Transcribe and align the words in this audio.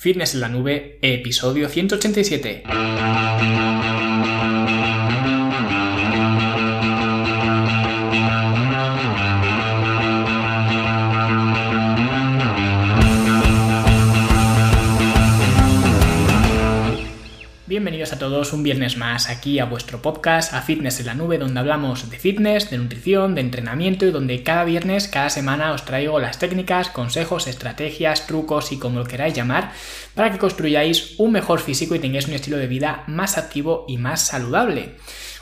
Fitness 0.00 0.32
en 0.32 0.40
la 0.40 0.48
Nube, 0.48 0.98
episodio 1.02 1.68
187. 1.68 2.62
Un 18.40 18.62
viernes 18.62 18.96
más 18.96 19.28
aquí 19.28 19.58
a 19.58 19.66
vuestro 19.66 20.00
podcast, 20.00 20.54
a 20.54 20.62
Fitness 20.62 20.98
en 20.98 21.06
la 21.06 21.14
Nube, 21.14 21.36
donde 21.36 21.60
hablamos 21.60 22.08
de 22.08 22.18
fitness, 22.18 22.70
de 22.70 22.78
nutrición, 22.78 23.34
de 23.34 23.42
entrenamiento 23.42 24.06
y 24.06 24.10
donde 24.10 24.42
cada 24.42 24.64
viernes, 24.64 25.08
cada 25.08 25.28
semana 25.28 25.72
os 25.72 25.84
traigo 25.84 26.18
las 26.18 26.38
técnicas, 26.38 26.88
consejos, 26.88 27.46
estrategias, 27.46 28.26
trucos 28.26 28.72
y 28.72 28.78
como 28.78 29.00
lo 29.00 29.04
queráis 29.04 29.34
llamar, 29.34 29.72
para 30.14 30.32
que 30.32 30.38
construyáis 30.38 31.14
un 31.18 31.32
mejor 31.32 31.60
físico 31.60 31.94
y 31.94 31.98
tengáis 31.98 32.28
un 32.28 32.34
estilo 32.34 32.56
de 32.56 32.66
vida 32.66 33.04
más 33.06 33.36
activo 33.36 33.84
y 33.86 33.98
más 33.98 34.26
saludable. 34.26 34.94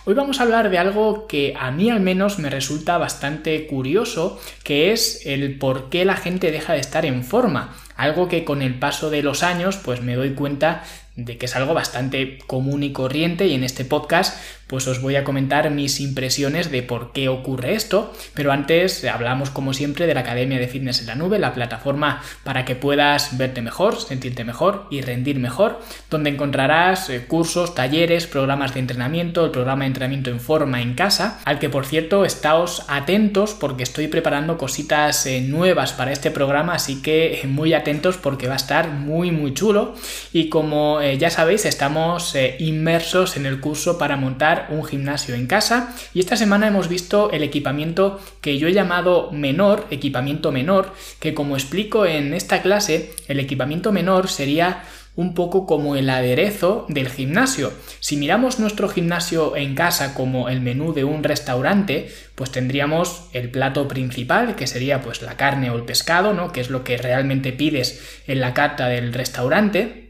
Hoy 0.05 0.15
vamos 0.15 0.41
a 0.41 0.45
hablar 0.45 0.71
de 0.71 0.79
algo 0.79 1.27
que 1.27 1.55
a 1.59 1.71
mí 1.71 1.91
al 1.91 2.01
menos 2.01 2.39
me 2.39 2.51
resulta 2.51 2.99
bastante 2.99 3.67
curioso, 3.67 4.41
que 4.65 4.91
es 4.91 5.25
el 5.27 5.59
por 5.59 5.91
qué 5.91 6.05
la 6.05 6.17
gente 6.17 6.51
deja 6.51 6.73
de 6.73 6.81
estar 6.81 7.05
en 7.05 7.23
forma. 7.23 7.77
Algo 7.95 8.29
que 8.29 8.45
con 8.45 8.63
el 8.63 8.79
paso 8.79 9.11
de 9.11 9.23
los 9.23 9.43
años 9.43 9.77
pues 9.77 10.01
me 10.01 10.15
doy 10.15 10.31
cuenta 10.31 10.83
de 11.19 11.37
que 11.37 11.47
es 11.47 11.57
algo 11.57 11.75
bastante 11.75 12.39
común 12.47 12.85
y 12.85 12.93
corriente 12.93 13.49
y 13.49 13.55
en 13.55 13.65
este 13.65 13.85
podcast 13.85 14.39
pues 14.69 14.87
os 14.87 15.01
voy 15.01 15.17
a 15.17 15.25
comentar 15.25 15.71
mis 15.71 15.99
impresiones 15.99 16.71
de 16.71 16.83
por 16.83 17.13
qué 17.13 17.29
ocurre 17.29 17.75
esto, 17.75 18.13
pero 18.35 18.53
antes 18.53 19.03
hablamos 19.05 19.49
como 19.51 19.73
siempre 19.73 20.07
de 20.07 20.13
la 20.13 20.21
Academia 20.21 20.59
de 20.59 20.69
Fitness 20.69 21.01
en 21.01 21.07
la 21.07 21.15
Nube, 21.15 21.39
la 21.39 21.55
plataforma 21.55 22.23
para 22.45 22.67
que 22.67 22.77
puedas 22.77 23.39
verte 23.39 23.63
mejor, 23.63 23.99
sentirte 23.99 24.45
mejor 24.45 24.87
y 24.91 25.01
rendir 25.01 25.39
mejor, 25.39 25.81
donde 26.11 26.31
encontrarás 26.31 27.09
eh, 27.09 27.25
cursos, 27.27 27.75
talleres, 27.75 28.27
programas 28.27 28.75
de 28.75 28.81
entrenamiento, 28.81 29.47
el 29.47 29.51
programa 29.51 29.85
de 29.85 29.89
entrenamiento 29.89 30.31
en 30.31 30.39
forma 30.39 30.83
en 30.83 30.95
casa, 30.95 31.41
al 31.47 31.59
que 31.59 31.71
por 31.71 31.87
cierto 31.87 32.27
estáos 32.27 32.85
atentos 32.89 33.55
porque 33.55 33.85
estoy 33.85 34.09
preparando 34.09 34.59
cositas 34.59 35.25
eh, 35.25 35.41
nuevas 35.41 35.95
para 35.95 36.13
este 36.13 36.31
programa, 36.31 36.75
así 36.75 37.01
que 37.01 37.41
eh, 37.41 37.47
muy 37.47 37.73
atentos 37.73 38.19
porque 38.19 38.49
va 38.49 38.55
a 38.55 38.59
estar 38.59 38.91
muy 38.91 39.31
muy 39.31 39.55
chulo. 39.55 39.95
Y 40.35 40.51
como 40.51 41.01
ya 41.17 41.31
sabéis 41.31 41.65
estamos 41.65 42.35
inmersos 42.59 43.37
en 43.37 43.47
el 43.47 43.61
curso 43.61 43.99
para 43.99 44.17
montar 44.17 44.67
un 44.71 44.85
gimnasio 44.85 45.35
en 45.35 45.47
casa 45.47 45.95
y 46.13 46.21
esta 46.21 46.37
semana 46.37 46.69
hemos 46.69 46.89
visto 46.89 47.31
el 47.31 47.43
equipamiento 47.43 48.21
que 48.41 48.59
yo 48.59 48.69
he 48.69 48.73
llamado 48.73 49.31
menor, 49.33 49.87
equipamiento 49.91 50.53
menor, 50.53 50.93
que 51.21 51.35
como 51.35 51.57
explico 51.57 52.07
en 52.07 52.35
esta 52.35 52.63
clase, 52.63 53.13
el 53.29 53.41
equipamiento 53.41 53.93
menor 53.93 54.29
sería 54.29 54.83
un 55.19 55.35
poco 55.35 55.67
como 55.67 55.97
el 55.97 56.09
aderezo 56.11 56.87
del 56.89 57.09
gimnasio. 57.09 57.73
Si 57.99 58.17
miramos 58.17 58.61
nuestro 58.61 58.89
gimnasio 58.89 59.57
en 59.57 59.75
casa 59.75 60.15
como 60.15 60.49
el 60.49 60.61
menú 60.61 60.93
de 60.93 61.03
un 61.03 61.25
restaurante, 61.25 62.09
pues 62.37 62.53
tendríamos 62.53 63.25
el 63.33 63.51
plato 63.51 63.89
principal, 63.89 64.55
que 64.55 64.69
sería 64.69 65.03
pues 65.03 65.21
la 65.23 65.37
carne 65.37 65.71
o 65.71 65.75
el 65.75 65.83
pescado, 65.83 66.35
¿no? 66.35 66.53
que 66.53 66.61
es 66.61 66.71
lo 66.71 66.85
que 66.85 66.99
realmente 66.99 67.53
pides 67.53 68.21
en 68.29 68.39
la 68.39 68.55
carta 68.55 68.87
del 68.87 69.13
restaurante, 69.13 70.08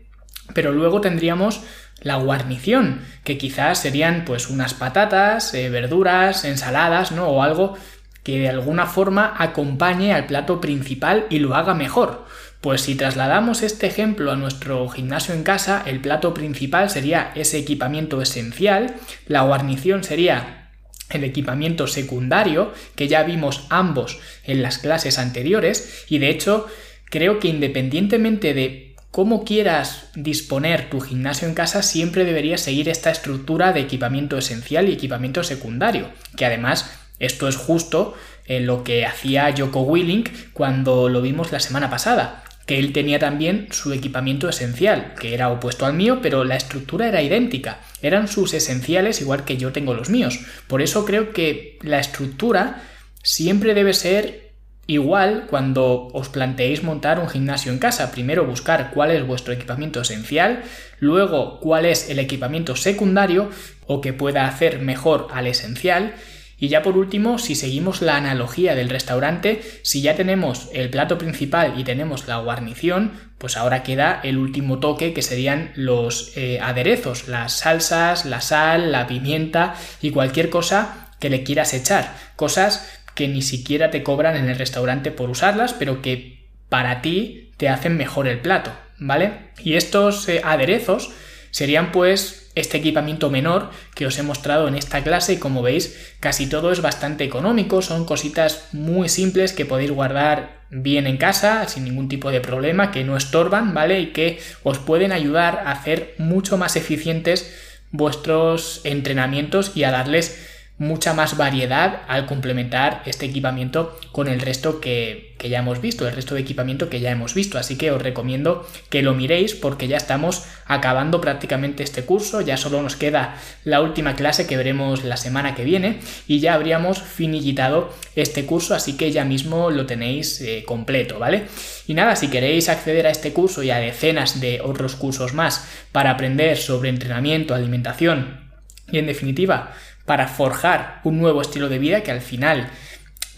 pero 0.55 0.73
luego 0.73 1.01
tendríamos 1.01 1.63
la 2.01 2.17
guarnición, 2.17 3.03
que 3.25 3.39
quizás 3.39 3.79
serían 3.79 4.25
pues 4.25 4.49
unas 4.49 4.75
patatas, 4.75 5.53
eh, 5.55 5.69
verduras, 5.69 6.45
ensaladas, 6.45 7.13
¿no? 7.13 7.29
O 7.29 7.43
algo 7.43 7.77
que 8.23 8.39
de 8.39 8.49
alguna 8.49 8.87
forma 8.87 9.35
acompañe 9.39 10.13
al 10.13 10.27
plato 10.27 10.61
principal 10.61 11.27
y 11.31 11.39
lo 11.39 11.55
haga 11.55 11.75
mejor. 11.75 12.27
Pues 12.61 12.83
si 12.83 12.95
trasladamos 12.95 13.63
este 13.63 13.87
ejemplo 13.87 14.33
a 14.33 14.37
nuestro 14.37 14.89
gimnasio 14.89 15.35
en 15.35 15.45
casa, 15.45 15.83
el 15.87 16.01
plato 16.01 16.35
principal 16.35 16.91
sería 16.91 17.33
ese 17.35 17.59
equipamiento 17.59 18.21
esencial, 18.21 18.97
la 19.27 19.43
guarnición 19.43 20.03
sería 20.03 20.71
el 21.11 21.25
equipamiento 21.25 21.87
secundario, 21.87 22.73
que 22.97 23.09
ya 23.09 23.23
vimos 23.23 23.67
ambos 23.71 24.19
en 24.45 24.63
las 24.63 24.79
clases 24.79 25.19
anteriores, 25.19 26.05
y 26.09 26.19
de 26.19 26.31
hecho 26.31 26.67
creo 27.07 27.39
que 27.39 27.49
independientemente 27.49 28.53
de 28.55 28.88
cómo 29.19 29.45
quieras 29.45 30.05
disponer 30.15 30.91
tu 30.91 31.01
gimnasio 31.01 31.49
en 31.49 31.55
casa, 31.55 31.83
siempre 31.83 32.25
deberías 32.25 32.61
seguir 32.61 32.89
esta 32.89 33.11
estructura 33.11 33.73
de 33.73 33.81
equipamiento 33.81 34.39
esencial 34.39 34.89
y 34.89 34.93
equipamiento 34.93 35.43
secundario, 35.43 36.11
que 36.37 36.47
además 36.47 36.97
esto 37.19 37.49
es 37.49 37.57
justo 37.57 38.15
en 38.47 38.69
lo 38.69 38.85
que 38.85 39.07
hacía 39.07 39.53
Joko 39.59 39.81
Willing 39.81 40.23
cuando 40.53 41.09
lo 41.09 41.21
vimos 41.21 41.51
la 41.51 41.59
semana 41.59 41.91
pasada, 41.91 42.45
que 42.65 42.79
él 42.79 42.93
tenía 42.93 43.19
también 43.19 43.67
su 43.73 43.93
equipamiento 43.93 44.49
esencial, 44.49 45.15
que 45.21 45.35
era 45.35 45.51
opuesto 45.51 45.85
al 45.85 45.95
mío, 45.95 46.21
pero 46.23 46.45
la 46.45 46.55
estructura 46.55 47.09
era 47.09 47.21
idéntica, 47.21 47.81
eran 48.01 48.29
sus 48.29 48.55
esenciales 48.55 49.21
igual 49.21 49.45
que 49.45 49.57
yo 49.57 49.73
tengo 49.73 49.95
los 49.95 50.11
míos. 50.11 50.39
Por 50.69 50.81
eso 50.81 51.05
creo 51.05 51.33
que 51.33 51.77
la 51.83 51.99
estructura 51.99 52.85
siempre 53.25 53.75
debe 53.75 53.95
ser 53.95 54.48
Igual, 54.91 55.45
cuando 55.51 56.09
os 56.15 56.31
planteéis 56.31 56.83
montar 56.83 57.21
un 57.21 57.29
gimnasio 57.29 57.71
en 57.71 57.79
casa, 57.79 58.11
primero 58.11 58.47
buscar 58.47 58.91
cuál 58.91 59.11
es 59.11 59.27
vuestro 59.27 59.53
equipamiento 59.53 60.01
esencial, 60.01 60.63
luego 60.99 61.61
cuál 61.61 61.85
es 61.85 62.09
el 62.09 62.19
equipamiento 62.19 62.75
secundario 62.75 63.51
o 63.87 64.01
que 64.01 64.15
pueda 64.15 64.49
hacer 64.49 64.81
mejor 64.81 65.29
al 65.31 65.47
esencial, 65.47 66.15
y 66.59 66.69
ya 66.69 66.83
por 66.83 66.97
último, 66.97 67.39
si 67.39 67.55
seguimos 67.55 68.01
la 68.01 68.17
analogía 68.17 68.75
del 68.75 68.89
restaurante, 68.89 69.61
si 69.83 70.01
ya 70.01 70.17
tenemos 70.17 70.71
el 70.73 70.89
plato 70.89 71.19
principal 71.19 71.75
y 71.79 71.85
tenemos 71.85 72.27
la 72.27 72.39
guarnición, 72.39 73.13
pues 73.37 73.59
ahora 73.59 73.83
queda 73.83 74.21
el 74.25 74.39
último 74.39 74.79
toque 74.79 75.13
que 75.13 75.21
serían 75.21 75.71
los 75.77 76.33
eh, 76.35 76.61
aderezos, 76.63 77.29
las 77.29 77.53
salsas, 77.59 78.25
la 78.25 78.41
sal, 78.41 78.91
la 78.91 79.07
pimienta 79.07 79.75
y 80.01 80.13
cualquier 80.13 80.49
cosa 80.49 81.09
que 81.21 81.31
le 81.31 81.43
quieras 81.43 81.75
echar. 81.75 82.15
Cosas 82.37 82.98
que 83.19 83.27
ni 83.27 83.43
siquiera 83.43 83.91
te 83.91 84.05
cobran 84.05 84.37
en 84.37 84.49
el 84.49 84.57
restaurante 84.57 85.11
por 85.11 85.29
usarlas, 85.29 85.73
pero 85.73 86.03
que 86.03 86.47
para 86.69 87.03
ti 87.03 87.51
te 87.57 87.69
hacen 87.69 87.97
mejor 87.97 88.29
el 88.29 88.39
plato, 88.39 88.71
¿vale? 89.01 89.33
Y 89.59 89.75
estos 89.75 90.29
eh, 90.29 90.41
aderezos 90.45 91.11
serían 91.51 91.91
pues 91.91 92.53
este 92.55 92.79
equipamiento 92.79 93.29
menor 93.29 93.73
que 93.97 94.07
os 94.07 94.17
he 94.21 94.23
mostrado 94.23 94.69
en 94.69 94.77
esta 94.77 95.03
clase 95.03 95.33
y 95.33 95.37
como 95.39 95.63
veis 95.63 96.15
casi 96.21 96.47
todo 96.47 96.71
es 96.71 96.81
bastante 96.81 97.25
económico, 97.25 97.83
son 97.83 98.05
cositas 98.05 98.69
muy 98.71 99.09
simples 99.09 99.53
que 99.53 99.67
podéis 99.67 99.91
guardar 99.91 100.61
bien 100.71 101.09
en 101.09 101.17
casa 101.17 101.67
sin 101.67 101.83
ningún 101.83 102.09
tipo 102.09 102.31
de 102.31 102.41
problema, 102.41 102.93
que 102.93 103.03
no 103.03 103.17
estorban, 103.17 103.75
¿vale? 103.75 103.99
Y 103.99 104.13
que 104.13 104.39
os 104.63 104.79
pueden 104.79 105.11
ayudar 105.11 105.65
a 105.67 105.73
hacer 105.73 106.15
mucho 106.19 106.57
más 106.57 106.77
eficientes 106.77 107.53
vuestros 107.91 108.81
entrenamientos 108.85 109.73
y 109.75 109.83
a 109.83 109.91
darles 109.91 110.58
mucha 110.79 111.13
más 111.13 111.37
variedad 111.37 112.03
al 112.07 112.27
complementar 112.27 113.03
este 113.05 113.27
equipamiento 113.27 113.99
con 114.13 114.29
el 114.29 114.41
resto 114.41 114.81
que, 114.81 115.35
ya 115.39 115.59
hemos 115.59 115.81
visto, 115.81 116.07
el 116.07 116.15
resto 116.15 116.35
de 116.35 116.41
equipamiento 116.41 116.89
que 116.89 117.01
ya 117.01 117.11
hemos 117.11 117.35
visto. 117.35 117.59
Así 117.59 117.77
que 117.77 117.91
os 117.91 118.01
recomiendo 118.01 118.67
que 118.89 119.03
lo 119.03 119.15
miréis 119.15 119.55
porque 119.55 119.89
ya 119.89 119.97
estamos 119.97 120.45
acabando 120.67 121.21
prácticamente 121.21 121.83
este 121.83 122.05
curso, 122.05 122.41
ya 122.41 122.57
solo 122.57 122.81
nos 122.81 122.97
queda 122.97 123.37
la 123.65 123.81
última 123.81 124.15
clase 124.15 124.47
que 124.47 124.57
veremos 124.57 125.05
la 125.05 125.17
semana 125.17 125.55
que 125.55 125.65
viene 125.65 125.99
y 126.29 126.39
ya 126.39 126.55
habríamos 126.55 127.03
finiquitado 127.03 127.93
este 128.15 128.47
curso, 128.47 128.75
así 128.75 128.97
que 128.97 129.11
ya 129.11 129.25
mismo 129.25 129.71
lo 129.71 129.87
tenéis 129.87 130.41
eh, 130.41 130.65
completo, 130.65 131.19
¿vale? 131.19 131.47
Y 131.89 131.95
nada, 131.95 132.15
si 132.15 132.29
queréis 132.29 132.69
acceder 132.69 133.07
a 133.07 133.11
este 133.11 133.33
curso 133.33 133.63
y 133.63 133.71
a 133.71 133.79
decenas 133.79 134.41
de 134.41 134.61
otros 134.61 134.95
cursos 134.95 135.35
más 135.35 135.67
para 135.91 136.11
aprender 136.11 136.57
sobre 136.57 136.89
entrenamiento, 136.89 137.55
alimentación 137.55 138.49
y 138.91 138.99
en 138.99 139.07
definitiva 139.07 139.73
para 140.09 140.27
forjar 140.27 141.01
un 141.05 141.21
nuevo 141.21 141.41
estilo 141.41 141.69
de 141.69 141.79
vida 141.79 142.03
que 142.03 142.11
al 142.11 142.21
final 142.21 142.69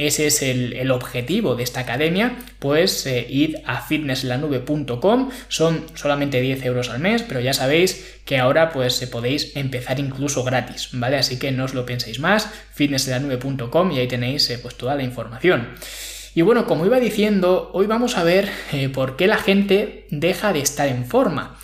ese 0.06 0.26
es 0.26 0.40
el, 0.40 0.90
objetivo 0.90 1.56
de 1.56 1.62
esta 1.62 1.80
academia, 1.80 2.38
pues 2.58 3.04
eh, 3.06 3.26
id 3.28 3.56
a 3.66 3.82
fitnesslanube.com, 3.82 5.30
son 5.48 5.84
solamente 5.94 6.40
10 6.40 6.64
euros 6.64 6.88
al 6.88 7.00
mes, 7.00 7.22
pero 7.22 7.40
ya 7.40 7.52
sabéis 7.52 8.18
que 8.24 8.38
ahora 8.38 8.72
pues 8.72 9.04
podéis 9.12 9.54
empezar 9.56 10.00
incluso 10.00 10.42
gratis, 10.42 10.88
¿vale? 10.92 11.18
Así 11.18 11.38
que 11.38 11.52
no 11.52 11.64
os 11.64 11.74
lo 11.74 11.84
penséis 11.84 12.18
más, 12.18 12.48
fitnesslanube.com 12.72 13.92
y 13.92 13.98
ahí 13.98 14.08
tenéis 14.08 14.48
eh, 14.48 14.58
pues 14.58 14.74
toda 14.76 14.94
la 14.94 15.02
información. 15.02 15.68
Y 16.34 16.40
bueno, 16.40 16.66
como 16.66 16.86
iba 16.86 16.98
diciendo, 16.98 17.70
hoy 17.74 17.86
vamos 17.86 18.16
a 18.16 18.24
ver 18.24 18.48
eh, 18.72 18.88
por 18.88 19.16
qué 19.16 19.26
la 19.26 19.36
gente 19.36 20.06
deja 20.10 20.54
de 20.54 20.60
estar 20.60 20.88
en 20.88 21.04
forma. 21.04 21.58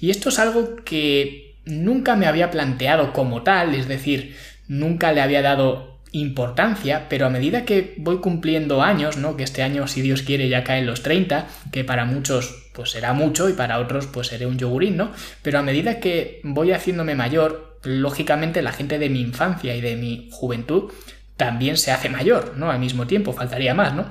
Y 0.00 0.10
esto 0.10 0.30
es 0.30 0.40
algo 0.40 0.74
que 0.84 1.45
nunca 1.66 2.16
me 2.16 2.26
había 2.26 2.50
planteado 2.50 3.12
como 3.12 3.42
tal, 3.42 3.74
es 3.74 3.88
decir, 3.88 4.36
nunca 4.68 5.12
le 5.12 5.20
había 5.20 5.42
dado 5.42 5.96
importancia, 6.12 7.08
pero 7.08 7.26
a 7.26 7.30
medida 7.30 7.64
que 7.64 7.94
voy 7.98 8.18
cumpliendo 8.18 8.82
años, 8.82 9.18
¿no? 9.18 9.36
Que 9.36 9.42
este 9.42 9.62
año, 9.62 9.86
si 9.86 10.00
Dios 10.00 10.22
quiere, 10.22 10.48
ya 10.48 10.64
caen 10.64 10.86
los 10.86 11.02
30, 11.02 11.46
que 11.72 11.84
para 11.84 12.04
muchos 12.04 12.70
pues 12.72 12.90
será 12.90 13.12
mucho 13.12 13.48
y 13.48 13.54
para 13.54 13.78
otros 13.78 14.06
pues 14.06 14.28
seré 14.28 14.46
un 14.46 14.58
yogurín, 14.58 14.96
¿no? 14.96 15.10
Pero 15.42 15.58
a 15.58 15.62
medida 15.62 16.00
que 16.00 16.40
voy 16.44 16.72
haciéndome 16.72 17.14
mayor, 17.14 17.78
lógicamente 17.82 18.62
la 18.62 18.72
gente 18.72 18.98
de 18.98 19.10
mi 19.10 19.20
infancia 19.20 19.74
y 19.74 19.80
de 19.80 19.96
mi 19.96 20.28
juventud 20.32 20.92
también 21.36 21.76
se 21.76 21.92
hace 21.92 22.08
mayor, 22.08 22.54
¿no? 22.56 22.70
Al 22.70 22.78
mismo 22.78 23.06
tiempo, 23.06 23.32
faltaría 23.32 23.74
más, 23.74 23.94
¿no? 23.94 24.06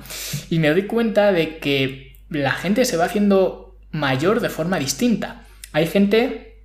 Y 0.50 0.58
me 0.58 0.70
doy 0.70 0.82
cuenta 0.82 1.32
de 1.32 1.58
que 1.58 2.16
la 2.28 2.52
gente 2.52 2.84
se 2.84 2.96
va 2.96 3.06
haciendo 3.06 3.76
mayor 3.90 4.40
de 4.40 4.48
forma 4.48 4.78
distinta. 4.78 5.44
Hay 5.72 5.86
gente 5.86 6.55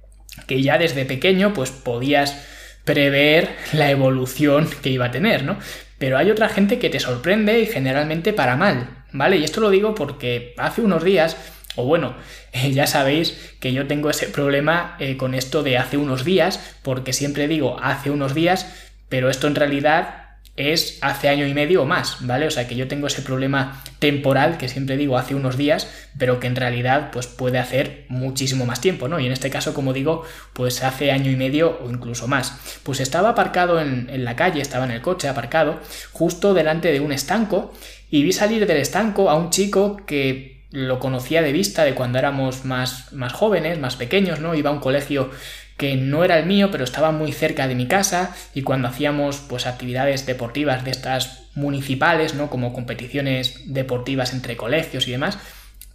que 0.52 0.62
ya 0.62 0.78
desde 0.78 1.06
pequeño 1.06 1.54
pues 1.54 1.72
podías 1.72 2.36
prever 2.84 3.56
la 3.72 3.90
evolución 3.90 4.70
que 4.82 4.90
iba 4.90 5.06
a 5.06 5.12
tener, 5.12 5.46
¿no? 5.46 5.58
Pero 5.98 6.18
hay 6.18 6.30
otra 6.30 6.50
gente 6.50 6.78
que 6.78 6.90
te 6.90 7.00
sorprende 7.00 7.62
y 7.62 7.68
generalmente 7.68 8.34
para 8.34 8.58
mal, 8.58 8.90
¿vale? 9.14 9.38
Y 9.38 9.46
esto 9.46 9.62
lo 9.62 9.70
digo 9.70 9.96
porque 9.96 10.54
hace 10.58 10.82
unos 10.82 11.06
días, 11.06 11.38
o 11.78 11.86
bueno, 11.86 12.18
ya 12.74 12.86
sabéis 12.86 13.56
que 13.62 13.72
yo 13.72 13.88
tengo 13.88 14.10
ese 14.10 14.28
problema 14.28 14.98
eh, 15.00 15.16
con 15.16 15.36
esto 15.36 15.64
de 15.64 15.78
hace 15.78 15.96
unos 15.96 16.26
días, 16.26 16.60
porque 16.84 17.14
siempre 17.14 17.48
digo 17.48 17.80
hace 17.82 18.10
unos 18.10 18.36
días, 18.36 18.68
pero 19.08 19.30
esto 19.30 19.48
en 19.48 19.56
realidad 19.56 20.21
es 20.58 21.00
hace 21.02 21.30
año 21.30 21.48
y 21.48 21.54
medio 21.54 21.84
o 21.84 21.86
más, 21.86 22.18
¿vale? 22.22 22.46
O 22.46 22.52
sea 22.52 22.68
que 22.68 22.76
yo 22.76 22.88
tengo 22.88 23.08
ese 23.08 23.22
problema 23.22 23.82
temporal 24.00 24.58
que 24.58 24.68
siempre 24.68 24.98
digo 24.98 25.18
hace 25.18 25.34
unos 25.34 25.58
días, 25.58 25.90
pero 26.18 26.40
que 26.40 26.48
en 26.48 26.56
realidad 26.56 27.10
pues 27.12 27.28
puede 27.28 27.58
hacer 27.58 28.06
muchísimo 28.10 28.66
más 28.66 28.82
tiempo, 28.82 29.08
¿no? 29.08 29.20
Y 29.20 29.26
en 29.26 29.32
este 29.32 29.50
caso, 29.50 29.74
como 29.74 29.94
digo, 29.94 30.24
pues 30.54 30.84
hace 30.84 31.12
año 31.12 31.32
y 31.32 31.36
medio 31.36 31.80
o 31.82 31.90
incluso 31.90 32.28
más. 32.28 32.80
Pues 32.84 33.00
estaba 33.00 33.30
aparcado 33.30 33.80
en, 33.80 34.10
en 34.10 34.26
la 34.26 34.36
calle, 34.36 34.62
estaba 34.62 34.86
en 34.86 34.92
el 34.92 35.02
coche 35.02 35.28
aparcado, 35.28 35.80
justo 36.12 36.54
delante 36.54 36.92
de 36.92 37.00
un 37.00 37.12
estanco, 37.12 37.74
y 38.10 38.24
vi 38.24 38.34
salir 38.34 38.68
del 38.68 38.78
estanco 38.78 39.30
a 39.30 39.36
un 39.36 39.52
chico 39.52 39.98
que 40.06 40.62
lo 40.72 41.00
conocía 41.00 41.42
de 41.42 41.52
vista 41.52 41.84
de 41.84 41.96
cuando 41.96 42.18
éramos 42.18 42.66
más, 42.66 43.12
más 43.14 43.34
jóvenes, 43.34 43.80
más 43.80 43.98
pequeños, 43.98 44.40
¿no? 44.40 44.56
Iba 44.56 44.70
a 44.70 44.74
un 44.74 44.80
colegio 44.80 45.30
que 45.78 45.96
no 45.96 46.24
era 46.24 46.38
el 46.38 46.46
mío, 46.46 46.70
pero 46.72 46.84
estaba 46.84 47.12
muy 47.12 47.32
cerca 47.32 47.68
de 47.68 47.76
mi 47.76 47.88
casa 47.88 48.36
y 48.54 48.62
cuando 48.62 48.88
hacíamos 48.88 49.38
pues 49.50 49.66
actividades 49.66 50.26
deportivas 50.26 50.84
de 50.84 50.92
estas 50.92 51.44
municipales, 51.56 52.36
¿no? 52.36 52.50
Como 52.50 52.74
competiciones 52.74 53.62
deportivas 53.66 54.34
entre 54.34 54.56
colegios 54.56 55.08
y 55.08 55.12
demás, 55.12 55.40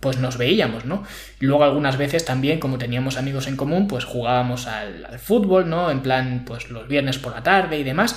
pues 0.00 0.18
nos 0.18 0.36
veíamos, 0.36 0.84
¿no? 0.84 1.04
Luego 1.40 1.64
algunas 1.64 1.96
veces 1.96 2.24
también, 2.24 2.58
como 2.58 2.78
teníamos 2.78 3.16
amigos 3.16 3.46
en 3.46 3.56
común, 3.56 3.88
pues 3.88 4.04
jugábamos 4.04 4.66
al, 4.66 5.18
fútbol, 5.18 5.68
¿no? 5.68 5.90
En 5.90 6.00
plan, 6.00 6.44
pues 6.46 6.70
los 6.70 6.86
viernes 6.88 7.18
por 7.18 7.34
la 7.34 7.42
tarde 7.42 7.78
y 7.78 7.84
demás. 7.84 8.16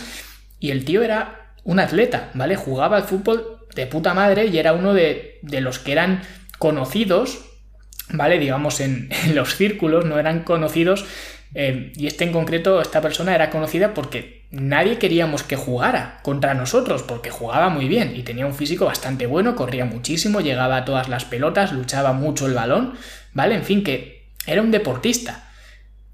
Y 0.60 0.72
el 0.72 0.84
tío 0.86 1.04
era 1.04 1.54
un 1.64 1.80
atleta, 1.80 2.32
¿vale? 2.34 2.56
Jugaba 2.56 2.98
al 2.98 3.04
fútbol 3.04 3.60
de 3.76 3.86
puta 3.86 4.14
madre 4.14 4.48
y 4.48 4.58
era 4.58 4.74
uno 4.74 4.94
de, 4.94 5.40
de 5.42 5.62
los 5.62 5.80
que 5.80 5.94
eran 5.94 6.22
conocidos, 6.58 7.46
¿vale? 8.10 8.40
Digamos 8.40 8.82
en, 8.82 9.10
en 9.26 9.36
los 9.36 9.56
círculos, 9.56 10.06
no 10.06 10.20
eran 10.20 10.44
conocidos 10.44 11.06
eh, 11.54 11.92
y 11.96 12.08
este 12.08 12.24
en 12.24 12.32
concreto, 12.32 12.82
esta 12.82 13.02
persona 13.02 13.34
era 13.34 13.50
conocida 13.50 13.94
porque 13.94 14.46
nadie 14.52 14.98
queríamos 14.98 15.44
que 15.44 15.56
jugara 15.56 16.20
contra 16.24 16.54
nosotros, 16.54 17.04
porque 17.04 17.32
jugaba 17.32 17.70
muy 17.70 17.88
bien 17.88 18.16
y 18.16 18.24
tenía 18.24 18.46
un 18.46 18.54
físico 18.54 18.86
bastante 18.86 19.26
bueno, 19.26 19.56
corría 19.56 19.86
muchísimo, 19.86 20.42
llegaba 20.42 20.78
a 20.78 20.86
todas 20.86 21.10
las 21.10 21.26
pelotas, 21.26 21.72
luchaba 21.72 22.14
mucho 22.14 22.46
el 22.46 22.54
balón, 22.54 22.94
¿vale? 23.34 23.56
En 23.56 23.64
fin, 23.64 23.84
que 23.84 24.28
era 24.46 24.62
un 24.62 24.72
deportista. 24.72 25.50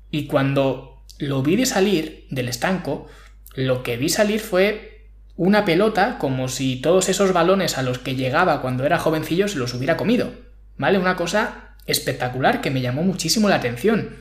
Y 0.09 0.27
cuando 0.27 1.03
lo 1.17 1.43
vi 1.43 1.55
de 1.55 1.65
salir 1.65 2.25
del 2.29 2.49
estanco, 2.49 3.07
lo 3.55 3.83
que 3.83 3.97
vi 3.97 4.09
salir 4.09 4.39
fue 4.39 5.09
una 5.37 5.65
pelota 5.65 6.17
como 6.17 6.47
si 6.47 6.77
todos 6.77 7.09
esos 7.09 7.33
balones 7.33 7.77
a 7.77 7.81
los 7.81 7.99
que 7.99 8.15
llegaba 8.15 8.61
cuando 8.61 8.85
era 8.85 8.99
jovencillo 8.99 9.47
se 9.47 9.57
los 9.57 9.73
hubiera 9.73 9.97
comido, 9.97 10.31
¿vale? 10.77 10.97
Una 10.97 11.17
cosa 11.17 11.75
espectacular 11.85 12.61
que 12.61 12.71
me 12.71 12.81
llamó 12.81 13.03
muchísimo 13.03 13.49
la 13.49 13.55
atención. 13.55 14.15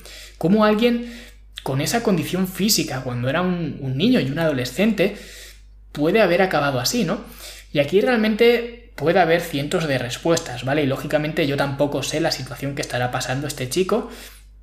¿Cómo 0.45 0.67
alguien 0.67 1.11
con 1.63 1.81
esa 1.81 2.03
condición 2.03 2.47
física, 2.47 3.01
cuando 3.01 3.31
era 3.31 3.41
un, 3.41 3.97
niño 3.97 4.21
y 4.21 4.31
un 4.31 4.39
adolescente, 4.39 5.17
puede 5.91 6.21
haber 6.21 6.43
acabado 6.43 6.81
así, 6.81 7.05
¿no? 7.05 7.25
Y 7.73 7.79
aquí 7.79 8.03
realmente 8.03 8.93
puede 8.95 9.21
haber 9.21 9.41
cientos 9.41 9.89
de 9.89 9.97
respuestas, 9.97 10.67
¿vale? 10.67 10.83
Y 10.83 10.87
lógicamente 10.87 11.47
yo 11.47 11.57
tampoco 11.57 12.03
sé 12.03 12.21
la 12.21 12.31
situación 12.31 12.75
que 12.75 12.83
estará 12.83 13.11
pasando 13.11 13.47
este 13.47 13.71
chico, 13.71 14.11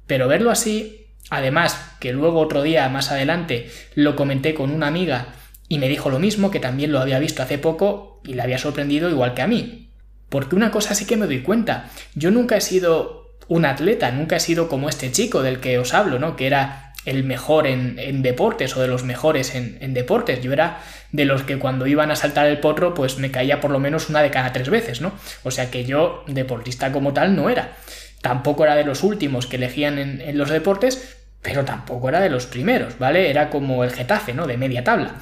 pero 0.05 0.27
verlo 0.27 0.51
así, 0.51 1.07
además 1.31 1.75
que 1.99 2.13
luego 2.13 2.41
otro 2.41 2.61
día 2.61 2.87
más 2.89 3.09
adelante 3.09 3.71
lo 3.95 4.15
comenté 4.15 4.53
con 4.53 4.69
una 4.69 4.85
amiga 4.85 5.33
y 5.67 5.79
me 5.79 5.89
dijo 5.89 6.11
lo 6.11 6.19
mismo, 6.19 6.51
que 6.51 6.59
también 6.59 6.91
lo 6.91 6.99
había 6.99 7.17
visto 7.17 7.41
hace 7.41 7.57
poco 7.57 8.21
y 8.23 8.35
le 8.35 8.43
había 8.43 8.59
sorprendido 8.59 9.09
igual 9.09 9.33
que 9.33 9.41
a 9.41 9.47
mí. 9.47 9.89
Porque 10.29 10.55
una 10.55 10.69
cosa 10.69 10.93
sí 10.93 11.07
que 11.07 11.17
me 11.17 11.25
doy 11.25 11.41
cuenta, 11.41 11.89
yo 12.13 12.29
nunca 12.29 12.55
he 12.55 12.61
sido 12.61 13.20
un 13.51 13.65
atleta, 13.65 14.11
nunca 14.11 14.37
he 14.37 14.39
sido 14.39 14.69
como 14.69 14.87
este 14.87 15.11
chico 15.11 15.43
del 15.43 15.59
que 15.59 15.77
os 15.77 15.93
hablo, 15.93 16.19
¿no? 16.19 16.37
Que 16.37 16.47
era 16.47 16.93
el 17.03 17.25
mejor 17.25 17.67
en, 17.67 18.21
deportes 18.21 18.77
o 18.77 18.81
de 18.81 18.87
los 18.87 19.03
mejores 19.03 19.55
en, 19.55 19.93
deportes. 19.93 20.41
Yo 20.41 20.53
era 20.53 20.79
de 21.11 21.25
los 21.25 21.43
que 21.43 21.59
cuando 21.59 21.85
iban 21.85 22.11
a 22.11 22.15
saltar 22.15 22.47
el 22.47 22.61
potro, 22.61 22.93
pues 22.93 23.17
me 23.17 23.29
caía 23.29 23.59
por 23.59 23.69
lo 23.69 23.77
menos 23.77 24.07
una 24.09 24.21
de 24.21 24.31
cada 24.31 24.53
tres 24.53 24.69
veces, 24.69 25.01
¿no? 25.01 25.11
O 25.43 25.51
sea 25.51 25.69
que 25.69 25.83
yo, 25.83 26.23
deportista 26.27 26.93
como 26.93 27.11
tal, 27.11 27.35
no 27.35 27.49
era. 27.49 27.73
Tampoco 28.21 28.63
era 28.63 28.75
de 28.75 28.85
los 28.85 29.03
últimos 29.03 29.47
que 29.47 29.57
elegían 29.57 29.99
en, 29.99 30.37
los 30.37 30.49
deportes, 30.49 31.17
pero 31.41 31.65
tampoco 31.65 32.07
era 32.07 32.21
de 32.21 32.29
los 32.29 32.45
primeros, 32.45 32.99
¿vale? 32.99 33.29
Era 33.29 33.49
como 33.49 33.83
el 33.83 33.91
Getafe, 33.91 34.33
¿no? 34.33 34.47
De 34.47 34.55
media 34.55 34.85
tabla. 34.85 35.15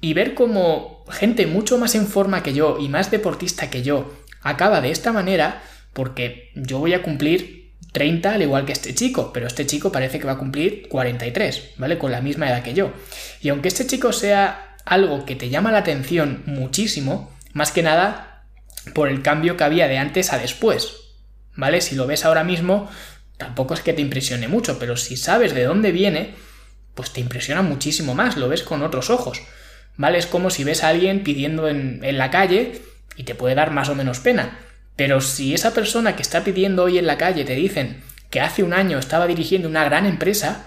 Y 0.00 0.12
ver 0.14 0.34
como 0.34 1.04
gente 1.08 1.46
mucho 1.46 1.78
más 1.78 1.94
en 1.94 2.08
forma 2.08 2.42
que 2.42 2.52
yo 2.52 2.78
y 2.80 2.88
más 2.88 3.12
deportista 3.12 3.70
que 3.70 3.84
yo 3.84 4.12
acaba 4.42 4.80
de 4.80 4.90
esta 4.90 5.12
manera, 5.12 5.62
porque 5.92 6.50
yo 6.56 6.80
voy 6.80 6.94
a 6.94 7.02
cumplir 7.02 7.59
30 7.92 8.34
al 8.34 8.42
igual 8.42 8.66
que 8.66 8.72
este 8.72 8.94
chico, 8.94 9.32
pero 9.32 9.46
este 9.46 9.66
chico 9.66 9.90
parece 9.90 10.18
que 10.18 10.26
va 10.26 10.32
a 10.32 10.38
cumplir 10.38 10.88
43, 10.88 11.70
¿vale? 11.76 11.98
Con 11.98 12.12
la 12.12 12.20
misma 12.20 12.48
edad 12.48 12.62
que 12.62 12.74
yo. 12.74 12.92
Y 13.40 13.48
aunque 13.48 13.68
este 13.68 13.86
chico 13.86 14.12
sea 14.12 14.76
algo 14.84 15.24
que 15.24 15.36
te 15.36 15.50
llama 15.50 15.72
la 15.72 15.78
atención 15.78 16.42
muchísimo, 16.46 17.30
más 17.52 17.72
que 17.72 17.82
nada 17.82 18.44
por 18.94 19.08
el 19.08 19.22
cambio 19.22 19.56
que 19.56 19.64
había 19.64 19.88
de 19.88 19.98
antes 19.98 20.32
a 20.32 20.38
después, 20.38 20.96
¿vale? 21.54 21.80
Si 21.80 21.96
lo 21.96 22.06
ves 22.06 22.24
ahora 22.24 22.44
mismo, 22.44 22.88
tampoco 23.36 23.74
es 23.74 23.80
que 23.80 23.92
te 23.92 24.02
impresione 24.02 24.48
mucho, 24.48 24.78
pero 24.78 24.96
si 24.96 25.16
sabes 25.16 25.54
de 25.54 25.64
dónde 25.64 25.92
viene, 25.92 26.34
pues 26.94 27.12
te 27.12 27.20
impresiona 27.20 27.62
muchísimo 27.62 28.14
más, 28.14 28.36
lo 28.36 28.48
ves 28.48 28.62
con 28.62 28.82
otros 28.82 29.10
ojos, 29.10 29.42
¿vale? 29.96 30.18
Es 30.18 30.26
como 30.26 30.50
si 30.50 30.64
ves 30.64 30.84
a 30.84 30.88
alguien 30.88 31.24
pidiendo 31.24 31.68
en, 31.68 32.00
en 32.04 32.18
la 32.18 32.30
calle 32.30 32.82
y 33.16 33.24
te 33.24 33.34
puede 33.34 33.54
dar 33.54 33.70
más 33.70 33.88
o 33.88 33.94
menos 33.94 34.20
pena. 34.20 34.58
Pero 34.96 35.20
si 35.20 35.54
esa 35.54 35.72
persona 35.72 36.16
que 36.16 36.22
está 36.22 36.44
pidiendo 36.44 36.84
hoy 36.84 36.98
en 36.98 37.06
la 37.06 37.18
calle 37.18 37.44
te 37.44 37.54
dicen 37.54 38.02
que 38.30 38.40
hace 38.40 38.62
un 38.62 38.72
año 38.72 38.98
estaba 38.98 39.26
dirigiendo 39.26 39.68
una 39.68 39.84
gran 39.84 40.06
empresa, 40.06 40.66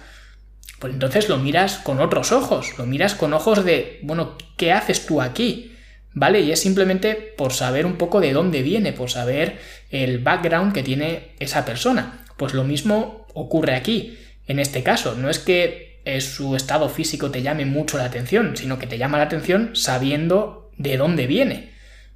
pues 0.79 0.93
entonces 0.93 1.29
lo 1.29 1.37
miras 1.37 1.77
con 1.77 2.01
otros 2.01 2.31
ojos, 2.31 2.77
lo 2.77 2.85
miras 2.85 3.15
con 3.15 3.33
ojos 3.33 3.63
de, 3.63 3.99
bueno, 4.03 4.37
¿qué 4.57 4.73
haces 4.73 5.05
tú 5.05 5.21
aquí? 5.21 5.75
¿Vale? 6.13 6.41
Y 6.41 6.51
es 6.51 6.59
simplemente 6.59 7.15
por 7.15 7.53
saber 7.53 7.85
un 7.85 7.95
poco 7.95 8.19
de 8.19 8.33
dónde 8.33 8.61
viene, 8.61 8.91
por 8.91 9.09
saber 9.09 9.59
el 9.89 10.19
background 10.19 10.73
que 10.73 10.83
tiene 10.83 11.31
esa 11.39 11.63
persona. 11.63 12.25
Pues 12.37 12.53
lo 12.53 12.63
mismo 12.65 13.25
ocurre 13.33 13.75
aquí. 13.75 14.17
En 14.45 14.59
este 14.59 14.83
caso, 14.83 15.15
no 15.15 15.29
es 15.29 15.39
que 15.39 16.01
su 16.19 16.55
estado 16.57 16.89
físico 16.89 17.31
te 17.31 17.41
llame 17.41 17.65
mucho 17.65 17.97
la 17.97 18.05
atención, 18.05 18.57
sino 18.57 18.77
que 18.77 18.87
te 18.87 18.97
llama 18.97 19.17
la 19.17 19.23
atención 19.23 19.75
sabiendo 19.75 20.69
de 20.77 20.97
dónde 20.97 21.27
viene. 21.27 21.71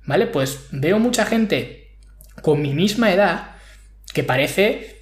¿Vale? 0.05 0.27
Pues 0.27 0.67
veo 0.71 0.99
mucha 0.99 1.25
gente 1.25 1.86
con 2.41 2.61
mi 2.61 2.73
misma 2.73 3.11
edad 3.11 3.51
que 4.13 4.23
parece 4.23 4.97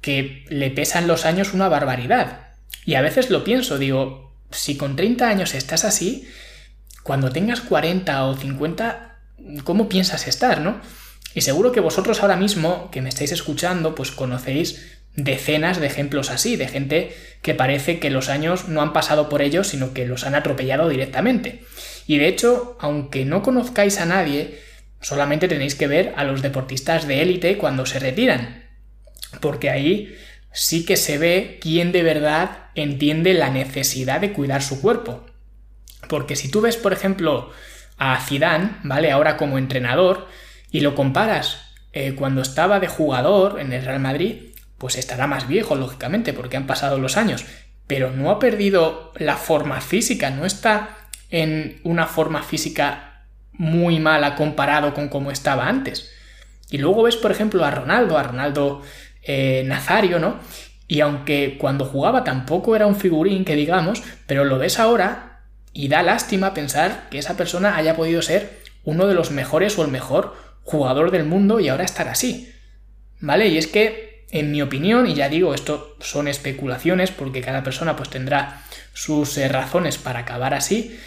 que 0.00 0.44
le 0.48 0.70
pesan 0.70 1.06
los 1.06 1.24
años 1.24 1.54
una 1.54 1.68
barbaridad. 1.68 2.48
Y 2.84 2.94
a 2.94 3.00
veces 3.00 3.30
lo 3.30 3.44
pienso, 3.44 3.78
digo, 3.78 4.34
si 4.50 4.76
con 4.76 4.96
30 4.96 5.28
años 5.28 5.54
estás 5.54 5.84
así, 5.84 6.28
cuando 7.02 7.30
tengas 7.30 7.60
40 7.60 8.26
o 8.26 8.36
50, 8.36 9.18
¿cómo 9.64 9.88
piensas 9.88 10.26
estar, 10.26 10.60
no? 10.60 10.80
Y 11.34 11.40
seguro 11.40 11.72
que 11.72 11.80
vosotros 11.80 12.20
ahora 12.22 12.36
mismo, 12.36 12.90
que 12.90 13.00
me 13.00 13.08
estáis 13.08 13.32
escuchando, 13.32 13.94
pues 13.94 14.10
conocéis 14.10 14.98
decenas 15.14 15.78
de 15.78 15.86
ejemplos 15.86 16.30
así, 16.30 16.56
de 16.56 16.68
gente 16.68 17.16
que 17.42 17.54
parece 17.54 17.98
que 17.98 18.10
los 18.10 18.28
años 18.28 18.68
no 18.68 18.82
han 18.82 18.92
pasado 18.92 19.28
por 19.28 19.42
ellos, 19.42 19.68
sino 19.68 19.92
que 19.92 20.06
los 20.06 20.24
han 20.24 20.34
atropellado 20.34 20.88
directamente. 20.88 21.64
Y 22.06 22.18
de 22.18 22.28
hecho, 22.28 22.76
aunque 22.80 23.24
no 23.24 23.42
conozcáis 23.42 23.98
a 23.98 24.06
nadie, 24.06 24.58
Solamente 25.02 25.48
tenéis 25.48 25.74
que 25.74 25.88
ver 25.88 26.14
a 26.16 26.24
los 26.24 26.42
deportistas 26.42 27.06
de 27.06 27.22
élite 27.22 27.58
cuando 27.58 27.84
se 27.84 27.98
retiran, 27.98 28.64
porque 29.40 29.68
ahí 29.68 30.16
sí 30.52 30.84
que 30.84 30.96
se 30.96 31.18
ve 31.18 31.58
quién 31.60 31.92
de 31.92 32.02
verdad 32.02 32.66
entiende 32.74 33.34
la 33.34 33.50
necesidad 33.50 34.20
de 34.20 34.32
cuidar 34.32 34.62
su 34.62 34.80
cuerpo. 34.80 35.26
Porque 36.08 36.36
si 36.36 36.50
tú 36.50 36.60
ves, 36.60 36.76
por 36.76 36.92
ejemplo, 36.92 37.50
a 37.98 38.20
Zidane, 38.20 38.76
¿vale? 38.84 39.10
Ahora 39.10 39.36
como 39.36 39.58
entrenador, 39.58 40.28
y 40.70 40.80
lo 40.80 40.94
comparas 40.94 41.72
eh, 41.92 42.14
cuando 42.14 42.40
estaba 42.40 42.80
de 42.80 42.88
jugador 42.88 43.60
en 43.60 43.72
el 43.72 43.84
Real 43.84 44.00
Madrid, 44.00 44.54
pues 44.78 44.96
estará 44.96 45.26
más 45.26 45.46
viejo, 45.46 45.74
lógicamente, 45.74 46.32
porque 46.32 46.56
han 46.56 46.66
pasado 46.66 46.98
los 46.98 47.16
años, 47.16 47.44
pero 47.86 48.10
no 48.10 48.30
ha 48.30 48.38
perdido 48.38 49.12
la 49.16 49.36
forma 49.36 49.80
física, 49.80 50.30
no 50.30 50.46
está 50.46 50.96
en 51.30 51.80
una 51.84 52.06
forma 52.06 52.42
física 52.42 53.11
muy 53.62 54.00
mala 54.00 54.34
comparado 54.34 54.92
con 54.92 55.08
cómo 55.08 55.30
estaba 55.30 55.68
antes. 55.68 56.10
Y 56.68 56.78
luego 56.78 57.04
ves, 57.04 57.16
por 57.16 57.30
ejemplo, 57.30 57.64
a 57.64 57.70
Ronaldo, 57.70 58.18
a 58.18 58.24
Ronaldo 58.24 58.82
eh, 59.22 59.62
Nazario, 59.64 60.18
¿no? 60.18 60.40
Y 60.88 60.98
aunque 61.00 61.58
cuando 61.58 61.84
jugaba 61.84 62.24
tampoco 62.24 62.74
era 62.74 62.88
un 62.88 62.96
figurín, 62.96 63.44
que 63.44 63.54
digamos, 63.54 64.02
pero 64.26 64.44
lo 64.44 64.58
ves 64.58 64.80
ahora 64.80 65.44
y 65.72 65.86
da 65.86 66.02
lástima 66.02 66.54
pensar 66.54 67.08
que 67.08 67.18
esa 67.18 67.36
persona 67.36 67.76
haya 67.76 67.94
podido 67.94 68.20
ser 68.20 68.58
uno 68.82 69.06
de 69.06 69.14
los 69.14 69.30
mejores 69.30 69.78
o 69.78 69.84
el 69.84 69.92
mejor 69.92 70.34
jugador 70.64 71.12
del 71.12 71.24
mundo 71.24 71.60
y 71.60 71.68
ahora 71.68 71.84
estar 71.84 72.08
así. 72.08 72.52
¿vale? 73.20 73.46
Y 73.46 73.58
es 73.58 73.68
que, 73.68 74.26
en 74.32 74.50
mi 74.50 74.60
opinión, 74.60 75.06
y 75.06 75.14
ya 75.14 75.28
digo, 75.28 75.54
esto 75.54 75.96
son 76.00 76.26
especulaciones 76.26 77.12
porque 77.12 77.42
cada 77.42 77.62
persona 77.62 77.94
pues 77.94 78.10
tendrá 78.10 78.64
sus 78.92 79.38
eh, 79.38 79.46
razones 79.46 79.98
para 79.98 80.20
acabar 80.20 80.52
así, 80.52 80.98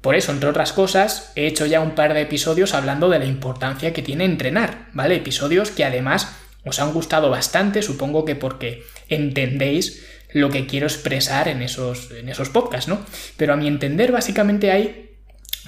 por 0.00 0.14
eso, 0.14 0.32
entre 0.32 0.48
otras 0.48 0.72
cosas, 0.72 1.32
he 1.36 1.46
hecho 1.46 1.66
ya 1.66 1.80
un 1.80 1.94
par 1.94 2.14
de 2.14 2.22
episodios 2.22 2.74
hablando 2.74 3.10
de 3.10 3.18
la 3.18 3.26
importancia 3.26 3.92
que 3.92 4.02
tiene 4.02 4.24
entrenar, 4.24 4.86
¿vale? 4.92 5.16
Episodios 5.16 5.70
que 5.70 5.84
además 5.84 6.28
os 6.64 6.80
han 6.80 6.92
gustado 6.92 7.28
bastante, 7.28 7.82
supongo 7.82 8.24
que 8.24 8.36
porque 8.36 8.84
entendéis 9.08 10.06
lo 10.32 10.48
que 10.48 10.66
quiero 10.66 10.86
expresar 10.86 11.48
en 11.48 11.60
esos, 11.60 12.10
en 12.12 12.28
esos 12.28 12.48
podcasts, 12.48 12.88
¿no? 12.88 13.04
Pero 13.36 13.52
a 13.52 13.56
mi 13.56 13.68
entender, 13.68 14.12
básicamente 14.12 14.70
hay 14.70 15.10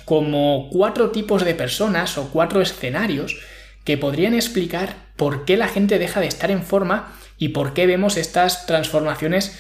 como 0.05 0.69
cuatro 0.71 1.11
tipos 1.11 1.45
de 1.45 1.55
personas 1.55 2.17
o 2.17 2.31
cuatro 2.31 2.63
escenarios 2.63 3.39
que 3.85 3.99
podrían 3.99 4.35
explicar 4.35 4.97
por 5.17 5.45
qué 5.45 5.57
la 5.57 5.69
gente 5.69 5.99
deja 5.99 6.21
de 6.21 6.27
estar 6.27 6.51
en 6.51 6.63
forma 6.63 7.13
y 7.37 7.49
por 7.49 7.75
qué 7.75 7.87
vemos 7.87 8.17
estas 8.17 8.67
transformaciones 8.67 9.59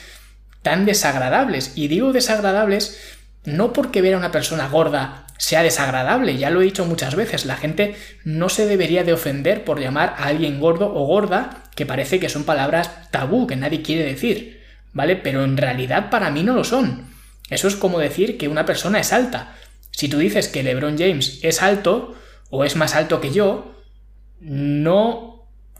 tan 0.62 0.86
desagradables. 0.86 1.72
Y 1.74 1.88
digo 1.88 2.12
desagradables 2.12 3.18
no 3.44 3.72
porque 3.72 4.02
ver 4.02 4.14
a 4.14 4.18
una 4.18 4.32
persona 4.32 4.68
gorda 4.68 5.26
sea 5.38 5.62
desagradable, 5.62 6.38
ya 6.38 6.50
lo 6.50 6.60
he 6.60 6.64
dicho 6.64 6.84
muchas 6.84 7.16
veces, 7.16 7.46
la 7.46 7.56
gente 7.56 7.96
no 8.24 8.48
se 8.48 8.66
debería 8.66 9.02
de 9.02 9.12
ofender 9.12 9.64
por 9.64 9.80
llamar 9.80 10.14
a 10.18 10.26
alguien 10.26 10.60
gordo 10.60 10.94
o 10.94 11.04
gorda, 11.04 11.64
que 11.74 11.86
parece 11.86 12.20
que 12.20 12.28
son 12.28 12.44
palabras 12.44 13.10
tabú, 13.10 13.46
que 13.46 13.56
nadie 13.56 13.82
quiere 13.82 14.04
decir, 14.04 14.62
¿vale? 14.92 15.16
Pero 15.16 15.42
en 15.42 15.56
realidad 15.56 16.10
para 16.10 16.30
mí 16.30 16.44
no 16.44 16.54
lo 16.54 16.62
son. 16.62 17.06
Eso 17.50 17.66
es 17.66 17.74
como 17.74 17.98
decir 17.98 18.38
que 18.38 18.48
una 18.48 18.64
persona 18.64 19.00
es 19.00 19.12
alta. 19.12 19.56
Si 19.90 20.08
tú 20.08 20.18
dices 20.18 20.48
que 20.48 20.62
LeBron 20.62 20.96
James 20.96 21.40
es 21.42 21.60
alto, 21.60 22.14
o 22.50 22.64
es 22.64 22.76
más 22.76 22.94
alto 22.94 23.20
que 23.20 23.32
yo, 23.32 23.74
no 24.40 25.31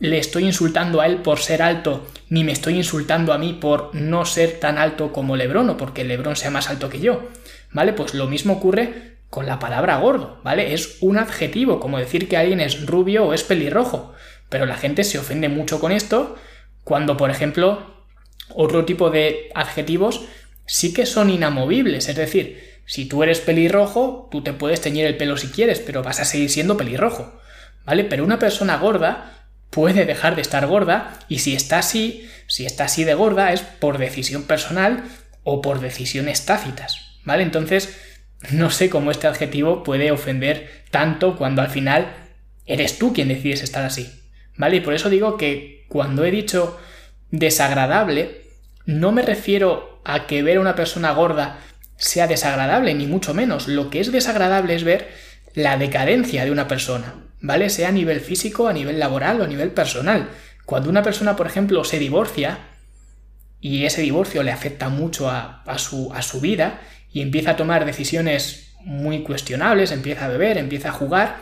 le 0.02 0.18
estoy 0.18 0.47
insultando 0.47 1.00
a 1.00 1.06
él 1.06 1.18
por 1.18 1.38
ser 1.38 1.62
alto, 1.62 2.04
ni 2.28 2.42
me 2.42 2.50
estoy 2.50 2.75
insultando 2.75 3.32
a 3.32 3.38
mí 3.38 3.52
por 3.52 3.94
no 3.94 4.25
ser 4.25 4.59
tan 4.59 4.76
alto 4.76 5.12
como 5.12 5.37
LeBron 5.37 5.71
o 5.71 5.76
porque 5.76 6.02
LeBron 6.02 6.35
sea 6.35 6.50
más 6.50 6.68
alto 6.68 6.90
que 6.90 6.99
yo. 6.99 7.28
¿Vale? 7.71 7.92
Pues 7.92 8.12
lo 8.12 8.26
mismo 8.26 8.54
ocurre 8.54 9.18
con 9.30 9.47
la 9.47 9.61
palabra 9.61 9.99
gordo, 9.99 10.40
¿vale? 10.42 10.75
Es 10.75 10.99
un 11.02 11.18
adjetivo, 11.18 11.78
como 11.78 12.00
decir 12.00 12.28
que 12.28 12.37
alguien 12.37 12.59
es 12.59 12.85
rubio 12.85 13.26
o 13.26 13.32
es 13.32 13.44
pelirrojo. 13.44 14.12
Pero 14.49 14.66
la 14.66 14.76
gente 14.76 15.04
se 15.04 15.21
ofende 15.21 15.49
mucho 15.49 15.78
con 15.78 15.92
esto 15.92 16.35
cuando, 16.82 17.16
por 17.16 17.30
ejemplo, 17.30 17.94
otro 18.49 18.85
tipo 18.85 19.09
de 19.11 19.50
adjetivos 19.54 20.23
sí 20.66 20.92
que 20.92 21.06
son 21.06 21.30
inamovibles. 21.30 22.09
Es 22.09 22.16
decir, 22.16 22.61
si 22.87 23.04
tú 23.04 23.23
eres 23.23 23.38
pelirrojo, 23.38 24.28
tú 24.32 24.42
te 24.42 24.52
puedes 24.52 24.80
teñir 24.80 25.06
el 25.06 25.16
pelo 25.16 25.37
si 25.37 25.47
quieres, 25.47 25.78
pero 25.78 26.02
vas 26.02 26.18
a 26.18 26.25
seguir 26.25 26.50
siendo 26.50 26.76
pelirrojo. 26.76 27.40
¿Vale? 27.85 28.02
Pero 28.02 28.25
una 28.25 28.40
persona 28.40 28.78
gorda 28.78 29.42
puede 29.73 30.05
dejar 30.05 30.37
de 30.37 30.43
estar 30.43 30.67
gorda 30.67 31.19
y 31.29 31.41
si 31.41 31.57
está 31.57 31.79
así, 31.79 32.29
si 32.47 32.67
está 32.67 32.85
así 32.85 33.02
de 33.02 33.14
gorda 33.14 33.52
es 33.52 33.62
por 33.62 33.99
decisión 33.99 34.45
personal 34.45 35.02
o 35.43 35.61
por 35.61 35.81
decisiones 35.81 36.45
tácitas. 36.45 37.12
¿vale? 37.25 37.43
Entonces, 37.43 37.97
no 38.50 38.71
sé 38.71 38.91
cómo 38.91 39.11
este 39.11 39.26
adjetivo 39.26 39.83
puede 39.83 40.11
ofender 40.11 40.85
tanto 40.91 41.37
cuando 41.37 41.62
al 41.62 41.69
final 41.69 42.12
eres 42.67 42.99
tú 42.99 43.12
quien 43.12 43.29
decides 43.29 43.62
estar 43.62 43.85
así, 43.85 44.12
¿vale? 44.57 44.76
Y 44.76 44.81
por 44.81 44.95
eso 44.95 45.11
digo 45.11 45.37
que 45.37 45.87
cuando 45.88 46.25
he 46.25 46.31
dicho 46.31 46.79
desagradable, 47.31 48.43
no 48.85 49.12
me 49.12 49.23
refiero 49.23 50.00
a 50.05 50.26
que 50.26 50.43
ver 50.43 50.59
a 50.59 50.61
una 50.61 50.75
persona 50.75 51.12
gorda 51.12 51.59
sea 51.97 52.26
desagradable, 52.26 52.95
ni 52.95 53.07
mucho 53.07 53.33
menos. 53.33 53.69
Lo 53.69 53.91
que 53.91 54.00
es 54.00 54.11
desagradable 54.11 54.75
es 54.75 54.85
ver 54.85 55.09
la 55.55 55.76
decadencia 55.76 56.45
de 56.45 56.50
una 56.50 56.67
persona, 56.67 57.22
¿vale? 57.43 57.69
Sea 57.69 57.89
a 57.89 57.93
nivel 57.93 58.21
físico, 58.21 58.69
a 58.69 58.73
nivel 58.73 58.99
laboral 58.99 59.41
o 59.41 59.45
a 59.45 59.49
nivel 59.49 59.73
personal. 59.73 60.31
Cuando 60.65 60.89
una 60.89 61.03
persona, 61.03 61.37
por 61.37 61.47
ejemplo, 61.47 61.85
se 61.85 61.99
divorcia 61.99 62.59
y 63.61 63.85
ese 63.85 64.01
divorcio 64.01 64.43
le 64.43 64.53
afecta 64.53 64.89
mucho 64.89 65.29
a, 65.29 65.63
su, 65.77 66.13
a 66.15 66.23
su 66.23 66.41
vida 66.41 66.81
y 67.13 67.21
empieza 67.21 67.51
a 67.51 67.57
tomar 67.57 67.85
decisiones 67.85 68.75
muy 68.85 69.23
cuestionables, 69.23 69.93
empieza 69.93 70.25
a 70.25 70.29
beber, 70.29 70.57
empieza 70.57 70.89
a 70.89 70.93
jugar, 70.93 71.37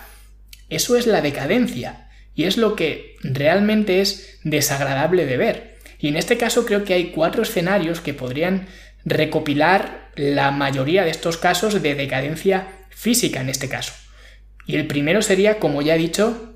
eso 0.69 0.97
es 0.97 1.07
la 1.07 1.21
decadencia 1.21 2.09
y 2.35 2.45
es 2.45 2.57
lo 2.57 2.77
que 2.77 3.17
realmente 3.23 4.01
es 4.01 4.39
desagradable 4.43 5.27
de 5.27 5.37
ver. 5.37 5.79
Y 5.99 6.09
en 6.09 6.17
este 6.17 6.39
caso 6.39 6.65
creo 6.65 6.85
que 6.85 6.95
hay 6.95 7.11
cuatro 7.11 7.43
escenarios 7.43 8.01
que 8.01 8.15
podrían 8.15 8.69
recopilar 9.05 10.11
la 10.17 10.51
mayoría 10.51 11.05
de 11.05 11.11
estos 11.11 11.37
casos 11.37 11.83
de 11.83 11.95
decadencia 11.95 12.69
física 12.91 13.41
en 13.41 13.51
este 13.51 13.69
caso. 13.69 13.93
Y 14.67 14.77
el 14.77 14.87
primero 14.87 15.23
sería, 15.23 15.59
como 15.59 15.83
ya 15.83 15.95
he 15.95 15.99
dicho, 15.99 16.55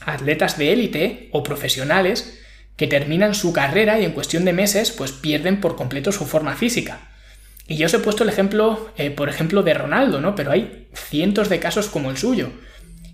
atletas 0.00 0.58
de 0.58 0.72
élite 0.72 1.28
o 1.32 1.42
profesionales 1.42 2.40
que 2.76 2.86
terminan 2.86 3.34
su 3.34 3.52
carrera 3.52 3.98
y 4.00 4.04
en 4.04 4.12
cuestión 4.12 4.44
de 4.44 4.52
meses 4.52 4.90
pues 4.90 5.12
pierden 5.12 5.60
por 5.60 5.76
completo 5.76 6.12
su 6.12 6.26
forma 6.26 6.56
física. 6.56 7.08
Y 7.66 7.76
yo 7.76 7.86
os 7.86 7.94
he 7.94 7.98
puesto 7.98 8.24
el 8.24 8.28
ejemplo, 8.28 8.90
eh, 8.96 9.10
por 9.10 9.28
ejemplo, 9.28 9.62
de 9.62 9.74
Ronaldo, 9.74 10.20
¿no? 10.20 10.34
Pero 10.34 10.50
hay 10.50 10.88
cientos 10.92 11.48
de 11.48 11.60
casos 11.60 11.88
como 11.88 12.10
el 12.10 12.18
suyo. 12.18 12.50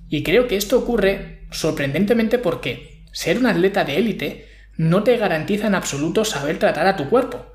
Y 0.09 0.25
creo 0.25 0.49
que 0.49 0.57
esto 0.57 0.79
ocurre 0.79 1.43
sorprendentemente 1.53 2.39
porque 2.39 3.05
ser 3.13 3.39
un 3.39 3.47
atleta 3.47 3.85
de 3.85 3.97
élite 3.97 4.49
no 4.77 5.05
te 5.05 5.17
garantiza 5.17 5.69
en 5.69 5.75
absoluto 5.75 6.25
saber 6.25 6.59
tratar 6.59 6.87
a 6.87 6.97
tu 6.97 7.09
cuerpo. 7.09 7.47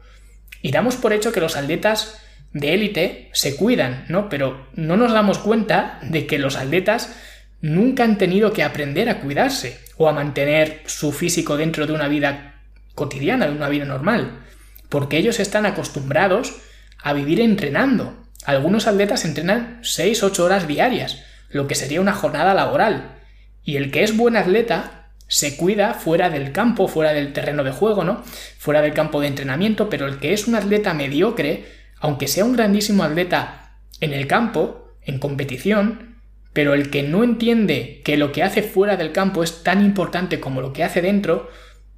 Y 0.61 0.71
damos 0.71 0.95
por 0.95 1.11
hecho 1.11 1.31
que 1.33 1.41
los 1.41 1.57
atletas 1.57 2.21
de 2.55 2.73
élite 2.73 3.29
se 3.33 3.57
cuidan, 3.57 4.05
¿no? 4.07 4.29
Pero 4.29 4.67
no 4.75 4.95
nos 4.95 5.11
damos 5.11 5.39
cuenta 5.39 5.99
de 6.01 6.25
que 6.25 6.39
los 6.39 6.55
atletas 6.55 7.13
nunca 7.59 8.05
han 8.05 8.17
tenido 8.17 8.53
que 8.53 8.63
aprender 8.63 9.09
a 9.09 9.19
cuidarse 9.19 9.77
o 9.97 10.07
a 10.07 10.13
mantener 10.13 10.81
su 10.85 11.11
físico 11.11 11.57
dentro 11.57 11.85
de 11.85 11.91
una 11.91 12.07
vida 12.07 12.61
cotidiana, 12.95 13.47
de 13.47 13.51
una 13.51 13.67
vida 13.67 13.83
normal, 13.83 14.39
porque 14.87 15.17
ellos 15.17 15.41
están 15.41 15.65
acostumbrados 15.65 16.55
a 17.03 17.11
vivir 17.11 17.41
entrenando. 17.41 18.23
Algunos 18.45 18.87
atletas 18.87 19.25
entrenan 19.25 19.81
6-8 19.81 20.39
horas 20.39 20.65
diarias, 20.65 21.23
lo 21.49 21.67
que 21.67 21.75
sería 21.75 21.99
una 21.99 22.13
jornada 22.13 22.53
laboral. 22.53 23.17
Y 23.65 23.75
el 23.75 23.91
que 23.91 24.03
es 24.03 24.15
buen 24.15 24.37
atleta 24.37 25.09
se 25.27 25.57
cuida 25.57 25.93
fuera 25.93 26.29
del 26.29 26.53
campo, 26.53 26.87
fuera 26.87 27.11
del 27.11 27.33
terreno 27.33 27.65
de 27.65 27.71
juego, 27.71 28.05
¿no? 28.05 28.23
Fuera 28.57 28.81
del 28.81 28.93
campo 28.93 29.19
de 29.19 29.27
entrenamiento, 29.27 29.89
pero 29.89 30.07
el 30.07 30.19
que 30.19 30.31
es 30.31 30.47
un 30.47 30.55
atleta 30.55 30.93
mediocre, 30.93 31.84
aunque 31.99 32.27
sea 32.27 32.45
un 32.45 32.53
grandísimo 32.53 33.03
atleta 33.03 33.77
en 33.99 34.13
el 34.13 34.27
campo, 34.27 34.93
en 35.01 35.19
competición, 35.19 36.15
pero 36.53 36.73
el 36.73 36.89
que 36.89 37.03
no 37.03 37.23
entiende 37.23 38.01
que 38.03 38.17
lo 38.17 38.31
que 38.31 38.43
hace 38.43 38.63
fuera 38.63 38.97
del 38.97 39.11
campo 39.11 39.43
es 39.43 39.63
tan 39.63 39.83
importante 39.83 40.39
como 40.39 40.61
lo 40.61 40.73
que 40.73 40.83
hace 40.83 41.01
dentro, 41.01 41.49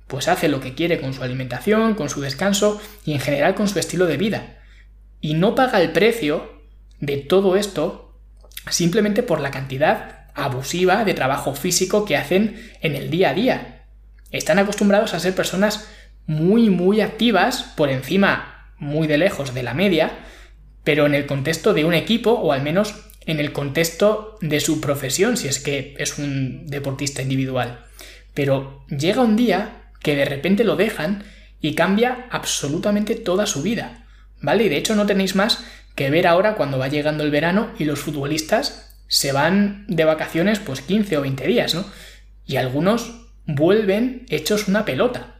pues 0.07 0.27
hace 0.27 0.47
lo 0.47 0.61
que 0.61 0.73
quiere 0.73 0.99
con 0.99 1.13
su 1.13 1.23
alimentación, 1.23 1.95
con 1.95 2.09
su 2.09 2.21
descanso 2.21 2.81
y 3.05 3.13
en 3.13 3.19
general 3.19 3.55
con 3.55 3.67
su 3.67 3.77
estilo 3.79 4.05
de 4.05 4.17
vida 4.17 4.57
y 5.21 5.33
no 5.33 5.55
paga 5.55 5.81
el 5.81 5.91
precio 5.91 6.61
de 6.99 7.17
todo 7.17 7.55
esto 7.55 8.17
simplemente 8.69 9.23
por 9.23 9.39
la 9.39 9.51
cantidad 9.51 10.27
abusiva 10.35 11.03
de 11.05 11.13
trabajo 11.13 11.55
físico 11.55 12.05
que 12.05 12.17
hacen 12.17 12.71
en 12.81 12.95
el 12.95 13.09
día 13.09 13.31
a 13.31 13.33
día. 13.33 13.85
Están 14.31 14.59
acostumbrados 14.59 15.13
a 15.13 15.19
ser 15.19 15.33
personas 15.33 15.87
muy 16.25 16.69
muy 16.69 17.01
activas, 17.01 17.63
por 17.75 17.89
encima 17.89 18.56
muy 18.79 19.07
de 19.07 19.17
lejos 19.17 19.53
de 19.53 19.63
la 19.63 19.73
media, 19.73 20.19
pero 20.83 21.05
en 21.05 21.15
el 21.15 21.25
contexto 21.25 21.73
de 21.73 21.85
un 21.85 21.93
equipo 21.93 22.31
o 22.31 22.51
al 22.51 22.61
menos 22.61 22.95
en 23.25 23.39
el 23.39 23.51
contexto 23.51 24.37
de 24.41 24.59
su 24.59 24.79
profesión, 24.79 25.35
si 25.37 25.47
es 25.47 25.59
que 25.59 25.95
es 25.97 26.17
un 26.17 26.65
deportista 26.67 27.21
individual. 27.21 27.85
Pero 28.33 28.85
llega 28.87 29.21
un 29.21 29.35
día 29.35 29.91
que 30.01 30.15
de 30.15 30.25
repente 30.25 30.63
lo 30.63 30.75
dejan 30.75 31.23
y 31.59 31.75
cambia 31.75 32.27
absolutamente 32.31 33.15
toda 33.15 33.45
su 33.45 33.61
vida. 33.61 34.05
¿vale? 34.41 34.65
Y 34.65 34.69
de 34.69 34.77
hecho 34.77 34.95
no 34.95 35.05
tenéis 35.05 35.35
más 35.35 35.63
que 35.95 36.09
ver 36.09 36.27
ahora 36.27 36.55
cuando 36.55 36.77
va 36.77 36.87
llegando 36.87 37.23
el 37.23 37.31
verano 37.31 37.71
y 37.77 37.85
los 37.85 37.99
futbolistas 37.99 38.95
se 39.07 39.31
van 39.31 39.85
de 39.87 40.05
vacaciones 40.05 40.59
pues 40.59 40.81
15 40.81 41.17
o 41.17 41.21
20 41.21 41.47
días, 41.47 41.73
¿no? 41.73 41.85
Y 42.45 42.57
algunos 42.57 43.27
vuelven 43.45 44.25
hechos 44.29 44.67
una 44.67 44.85
pelota 44.85 45.39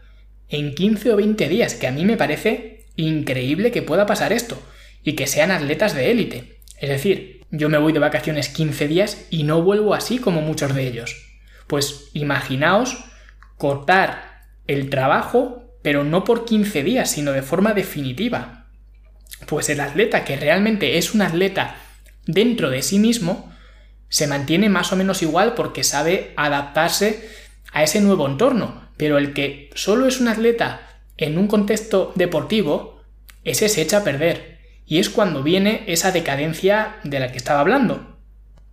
en 0.50 0.74
15 0.74 1.14
o 1.14 1.18
20 1.18 1.50
días, 1.50 1.76
que 1.76 1.88
a 1.88 1.92
mí 1.92 2.06
me 2.06 2.18
parece 2.18 2.77
increíble 2.98 3.72
que 3.72 3.82
pueda 3.82 4.06
pasar 4.06 4.34
esto 4.34 4.62
y 5.04 5.14
que 5.14 5.28
sean 5.28 5.52
atletas 5.52 5.96
de 5.96 6.12
élite. 6.12 6.60
Es 6.80 6.90
decir, 6.90 7.46
yo 7.50 7.70
me 7.70 7.78
voy 7.78 7.94
de 7.94 8.00
vacaciones 8.00 8.50
15 8.50 8.88
días 8.90 9.26
y 9.30 9.44
no 9.44 9.62
vuelvo 9.62 9.94
así 9.94 10.18
como 10.18 10.42
muchos 10.42 10.76
de 10.76 10.86
ellos. 10.86 11.16
Pues 11.68 12.10
imaginaos 12.14 13.06
cortar 13.58 14.42
el 14.68 14.90
trabajo, 14.90 15.74
pero 15.82 16.04
no 16.04 16.26
por 16.26 16.44
15 16.44 16.84
días, 16.84 17.10
sino 17.10 17.32
de 17.32 17.42
forma 17.42 17.74
definitiva 17.74 18.58
pues 19.46 19.70
el 19.70 19.80
atleta 19.80 20.26
que 20.26 20.36
realmente 20.36 20.98
es 20.98 21.14
un 21.14 21.22
atleta 21.22 21.76
dentro 22.26 22.70
de 22.70 22.82
sí 22.82 23.00
mismo, 23.00 23.54
se 24.10 24.28
mantiene 24.28 24.70
más 24.70 24.92
o 24.92 24.96
menos 24.96 25.22
igual 25.22 25.54
porque 25.54 25.84
sabe 25.84 26.34
adaptarse 26.36 27.30
a 27.72 27.84
ese 27.84 28.02
nuevo 28.02 28.28
entorno. 28.28 28.88
Pero 28.98 29.18
el 29.18 29.34
que 29.34 29.70
solo 29.76 30.08
es 30.08 30.20
un 30.20 30.28
atleta 30.28 30.87
en 31.18 31.38
un 31.38 31.48
contexto 31.48 32.12
deportivo, 32.16 33.02
ese 33.44 33.70
se 33.70 33.82
echa 33.82 33.98
a 33.98 34.04
perder. 34.04 34.60
Y 34.86 35.00
es 35.00 35.10
cuando 35.10 35.44
viene 35.44 35.84
esa 35.88 36.12
decadencia 36.12 36.98
de 37.04 37.20
la 37.20 37.32
que 37.32 37.38
estaba 37.38 37.60
hablando. 37.60 38.18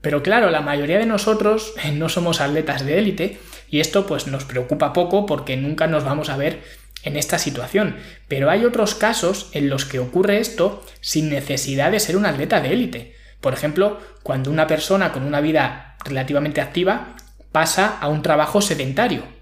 Pero 0.00 0.22
claro, 0.22 0.50
la 0.50 0.60
mayoría 0.60 0.98
de 0.98 1.06
nosotros 1.06 1.74
no 1.94 2.08
somos 2.08 2.40
atletas 2.40 2.84
de 2.84 2.98
élite, 2.98 3.38
Y 3.70 3.80
esto 3.80 4.06
pues 4.06 4.26
nos 4.26 4.44
preocupa 4.44 4.92
poco 4.92 5.26
porque 5.26 5.56
nunca 5.56 5.86
nos 5.86 6.04
vamos 6.04 6.28
a 6.28 6.36
ver 6.36 6.62
en 7.02 7.16
esta 7.16 7.38
situación. 7.38 7.96
Pero 8.28 8.50
hay 8.50 8.64
otros 8.64 8.94
casos 8.94 9.48
en 9.52 9.68
los 9.68 9.84
que 9.84 9.98
ocurre 9.98 10.38
esto 10.38 10.84
sin 11.00 11.30
necesidad 11.30 11.90
de 11.90 12.00
ser 12.00 12.16
un 12.16 12.26
atleta 12.26 12.60
de 12.60 12.72
élite. 12.72 13.14
Por 13.40 13.52
ejemplo, 13.52 13.98
cuando 14.22 14.50
una 14.50 14.66
persona 14.66 15.12
con 15.12 15.24
una 15.24 15.40
vida 15.40 15.96
relativamente 16.04 16.60
activa 16.60 17.16
pasa 17.52 17.98
a 18.00 18.08
un 18.08 18.22
trabajo 18.22 18.60
sedentario. 18.60 19.33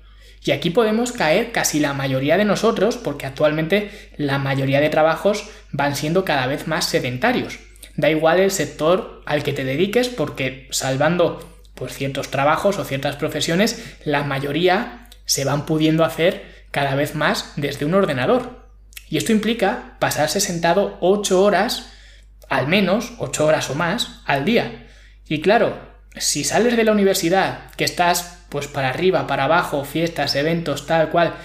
Y 0.44 0.50
aquí 0.50 0.70
podemos 0.70 1.12
caer 1.12 1.52
casi 1.52 1.78
la 1.78 1.92
mayoría 1.92 2.36
de 2.36 2.44
nosotros 2.44 2.96
porque 2.96 3.26
actualmente 3.26 4.10
la 4.16 4.38
mayoría 4.38 4.80
de 4.80 4.88
trabajos 4.88 5.48
van 5.70 5.94
siendo 5.94 6.24
cada 6.24 6.46
vez 6.46 6.66
más 6.66 6.86
sedentarios. 6.86 7.60
Da 7.96 8.10
igual 8.10 8.40
el 8.40 8.50
sector 8.50 9.22
al 9.24 9.42
que 9.42 9.52
te 9.52 9.64
dediques 9.64 10.08
porque 10.08 10.66
salvando 10.70 11.48
pues 11.74 11.94
ciertos 11.94 12.28
trabajos 12.30 12.78
o 12.78 12.84
ciertas 12.84 13.16
profesiones, 13.16 13.96
la 14.04 14.24
mayoría 14.24 15.08
se 15.24 15.44
van 15.44 15.64
pudiendo 15.64 16.04
hacer 16.04 16.64
cada 16.70 16.94
vez 16.94 17.14
más 17.14 17.52
desde 17.56 17.84
un 17.84 17.94
ordenador. 17.94 18.66
Y 19.08 19.18
esto 19.18 19.32
implica 19.32 19.96
pasarse 20.00 20.40
sentado 20.40 20.96
8 21.00 21.40
horas, 21.40 21.92
al 22.48 22.66
menos 22.66 23.12
8 23.18 23.46
horas 23.46 23.70
o 23.70 23.74
más, 23.74 24.22
al 24.26 24.44
día. 24.44 24.88
Y 25.28 25.40
claro, 25.40 25.78
si 26.16 26.44
sales 26.44 26.76
de 26.76 26.84
la 26.84 26.92
universidad, 26.92 27.70
que 27.76 27.84
estás 27.84 28.41
pues 28.52 28.68
para 28.68 28.90
arriba, 28.90 29.26
para 29.26 29.44
abajo, 29.44 29.82
fiestas, 29.82 30.36
eventos, 30.36 30.86
tal 30.86 31.08
cual, 31.08 31.36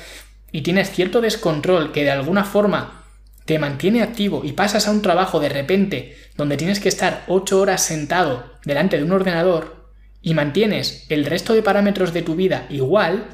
y 0.52 0.62
tienes 0.62 0.92
cierto 0.92 1.22
descontrol 1.22 1.94
que 1.94 2.04
de 2.04 2.12
alguna 2.12 2.44
forma 2.44 3.06
te 3.46 3.60
mantiene 3.60 4.04
activo 4.04 4.42
y 4.44 4.52
pasas 4.52 4.90
a 4.90 4.92
un 4.92 5.02
trabajo 5.02 5.40
de 5.40 5.48
repente 5.48 6.18
donde 6.36 6.58
tienes 6.58 6.82
que 6.82 6.90
estar 6.90 7.24
8 7.28 7.62
horas 7.62 7.82
sentado 7.82 8.52
delante 8.66 8.98
de 8.98 9.04
un 9.04 9.14
ordenador 9.14 9.88
y 10.22 10.34
mantienes 10.34 11.06
el 11.08 11.26
resto 11.26 11.54
de 11.54 11.64
parámetros 11.64 12.12
de 12.12 12.24
tu 12.24 12.36
vida 12.36 12.66
igual, 12.70 13.28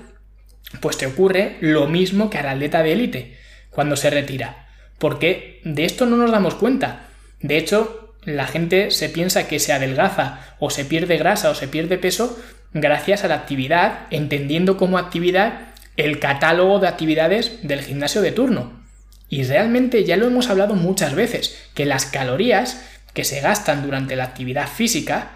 pues 0.79 0.99
te 0.99 1.07
ocurre 1.07 1.57
lo 1.59 1.87
mismo 1.87 2.29
que 2.29 2.37
al 2.37 2.49
atleta 2.49 2.83
de 2.83 2.93
élite 2.93 3.37
cuando 3.71 3.95
se 3.95 4.11
retira. 4.11 4.67
Porque 4.99 5.61
de 5.63 5.85
esto 5.85 6.05
no 6.05 6.15
nos 6.15 6.29
damos 6.29 6.53
cuenta. 6.53 7.07
De 7.41 7.57
hecho, 7.57 8.13
la 8.23 8.45
gente 8.45 8.91
se 8.91 9.09
piensa 9.09 9.47
que 9.47 9.57
se 9.57 9.73
adelgaza 9.73 10.55
o 10.59 10.69
se 10.69 10.85
pierde 10.85 11.17
grasa 11.17 11.49
o 11.49 11.55
se 11.55 11.67
pierde 11.67 11.97
peso 11.97 12.37
gracias 12.73 13.23
a 13.23 13.27
la 13.27 13.35
actividad, 13.35 14.07
entendiendo 14.09 14.77
como 14.77 14.97
actividad 14.97 15.73
el 15.97 16.19
catálogo 16.19 16.79
de 16.79 16.87
actividades 16.87 17.59
del 17.61 17.81
gimnasio 17.81 18.21
de 18.21 18.31
turno. 18.31 18.83
Y 19.29 19.43
realmente 19.43 20.03
ya 20.03 20.17
lo 20.17 20.27
hemos 20.27 20.49
hablado 20.49 20.75
muchas 20.75 21.15
veces, 21.15 21.57
que 21.73 21.85
las 21.85 22.05
calorías 22.05 22.83
que 23.13 23.23
se 23.23 23.41
gastan 23.41 23.83
durante 23.83 24.15
la 24.15 24.25
actividad 24.25 24.67
física 24.67 25.31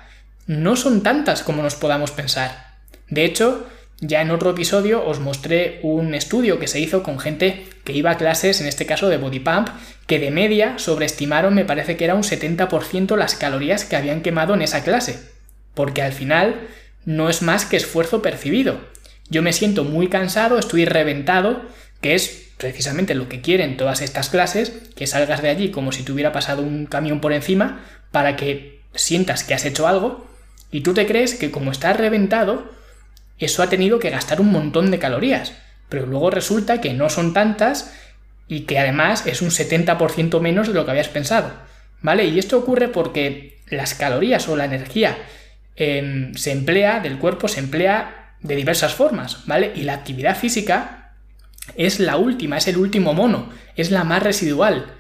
no 0.48 0.76
son 0.76 1.04
tantas 1.04 1.44
como 1.44 1.62
nos 1.62 1.76
podamos 1.76 2.12
pensar. 2.12 2.76
De 3.10 3.26
hecho, 3.26 3.68
ya 4.00 4.22
en 4.22 4.32
otro 4.32 4.52
episodio 4.52 5.06
os 5.06 5.20
mostré 5.20 5.80
un 5.82 6.14
estudio 6.14 6.60
que 6.60 6.68
se 6.68 6.80
hizo 6.80 7.02
con 7.04 7.20
gente 7.20 7.66
que 7.84 7.94
iba 7.94 8.12
a 8.12 8.18
clases, 8.18 8.62
en 8.62 8.68
este 8.68 8.86
caso 8.86 9.10
de 9.10 9.18
body 9.18 9.40
pump, 9.40 9.70
que 10.06 10.20
de 10.20 10.30
media 10.30 10.78
sobreestimaron, 10.78 11.54
me 11.54 11.66
parece 11.66 11.98
que 11.98 12.06
era 12.06 12.16
un 12.16 12.24
70% 12.24 13.16
las 13.16 13.36
calorías 13.36 13.86
que 13.86 13.96
habían 13.96 14.22
quemado 14.22 14.54
en 14.54 14.62
esa 14.62 14.84
clase. 14.84 15.20
Porque 15.74 16.02
al 16.02 16.14
final 16.14 16.68
no 17.08 17.30
es 17.30 17.42
más 17.42 17.66
que 17.66 17.78
esfuerzo 17.78 18.22
percibido. 18.22 18.82
Yo 19.30 19.42
me 19.42 19.54
siento 19.54 19.86
muy 19.86 20.10
cansado, 20.10 20.60
estoy 20.60 20.84
reventado, 20.84 21.62
que 22.02 22.16
es 22.16 22.50
precisamente 22.58 23.16
lo 23.16 23.30
que 23.30 23.40
quieren 23.40 23.78
todas 23.78 24.02
estas 24.02 24.28
clases, 24.28 24.74
que 24.94 25.08
salgas 25.08 25.42
de 25.42 25.48
allí 25.48 25.72
como 25.72 25.94
si 25.94 26.04
te 26.04 26.12
hubiera 26.12 26.34
pasado 26.34 26.64
un 26.64 26.86
camión 26.86 27.22
por 27.22 27.32
encima, 27.32 27.80
para 28.12 28.36
que 28.36 28.82
sientas 28.94 29.46
que 29.46 29.54
has 29.54 29.64
hecho 29.64 29.88
algo, 29.88 30.28
y 30.70 30.82
tú 30.82 30.94
te 30.94 31.08
crees 31.08 31.36
que 31.36 31.50
como 31.50 31.72
estás 31.72 31.96
reventado, 31.96 32.70
eso 33.40 33.64
ha 33.64 33.70
tenido 33.70 34.00
que 34.00 34.10
gastar 34.10 34.42
un 34.42 34.52
montón 34.52 34.92
de 34.92 35.00
calorías, 35.00 35.54
pero 35.88 36.06
luego 36.08 36.30
resulta 36.30 36.82
que 36.82 36.94
no 36.94 37.10
son 37.10 37.32
tantas 37.32 37.94
y 38.50 38.62
que 38.62 38.80
además 38.80 39.26
es 39.28 39.42
un 39.42 39.50
70% 39.50 40.42
menos 40.42 40.68
de 40.68 40.74
lo 40.74 40.84
que 40.84 40.92
habías 40.92 41.08
pensado, 41.08 41.54
¿vale? 42.02 42.26
Y 42.26 42.38
esto 42.38 42.58
ocurre 42.58 42.90
porque 42.90 43.60
las 43.70 43.94
calorías 43.94 44.50
o 44.50 44.58
la 44.58 44.66
energía 44.66 45.18
se 45.78 46.52
emplea, 46.52 47.00
del 47.00 47.20
cuerpo 47.20 47.48
se 47.48 47.60
emplea 47.60 48.34
de 48.42 48.56
diversas 48.56 48.94
formas, 48.94 49.46
¿vale? 49.46 49.72
Y 49.76 49.84
la 49.84 49.94
actividad 49.94 50.38
física 50.38 51.14
es 51.76 52.00
la 52.00 52.18
última, 52.18 52.58
es 52.58 52.68
el 52.68 52.78
último 52.78 53.14
mono, 53.14 53.50
es 53.76 53.92
la 53.92 54.04
más 54.04 54.24
residual. 54.24 54.94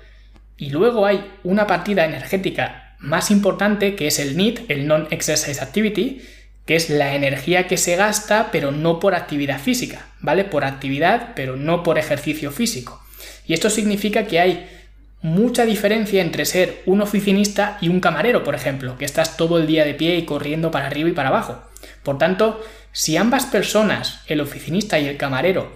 Y 0.57 0.69
luego 0.69 1.05
hay 1.05 1.31
una 1.43 1.67
partida 1.67 2.05
energética 2.05 2.95
más 2.99 3.31
importante 3.31 3.95
que 3.95 4.07
es 4.07 4.19
el 4.19 4.37
NEAT, 4.37 4.69
el 4.69 4.87
Non-Exercise 4.87 5.61
Activity, 5.61 6.21
que 6.65 6.75
es 6.75 6.89
la 6.89 7.15
energía 7.15 7.67
que 7.67 7.77
se 7.77 7.95
gasta, 7.95 8.49
pero 8.51 8.71
no 8.71 8.99
por 8.99 9.15
actividad 9.15 9.59
física, 9.59 10.07
¿vale? 10.19 10.43
Por 10.43 10.65
actividad, 10.65 11.33
pero 11.35 11.55
no 11.55 11.83
por 11.83 11.97
ejercicio 11.97 12.51
físico. 12.51 13.01
Y 13.45 13.53
esto 13.53 13.69
significa 13.69 14.25
que 14.25 14.39
hay 14.39 14.69
mucha 15.21 15.65
diferencia 15.65 16.21
entre 16.21 16.45
ser 16.45 16.81
un 16.85 17.01
oficinista 17.01 17.77
y 17.81 17.89
un 17.89 17.99
camarero, 17.99 18.43
por 18.43 18.55
ejemplo, 18.55 18.97
que 18.97 19.05
estás 19.05 19.37
todo 19.37 19.57
el 19.57 19.67
día 19.67 19.85
de 19.85 19.93
pie 19.93 20.17
y 20.17 20.25
corriendo 20.25 20.71
para 20.71 20.87
arriba 20.87 21.09
y 21.09 21.13
para 21.13 21.29
abajo. 21.29 21.63
Por 22.03 22.17
tanto, 22.17 22.61
si 22.91 23.17
ambas 23.17 23.45
personas, 23.45 24.21
el 24.27 24.41
oficinista 24.41 24.99
y 24.99 25.07
el 25.07 25.17
camarero, 25.17 25.71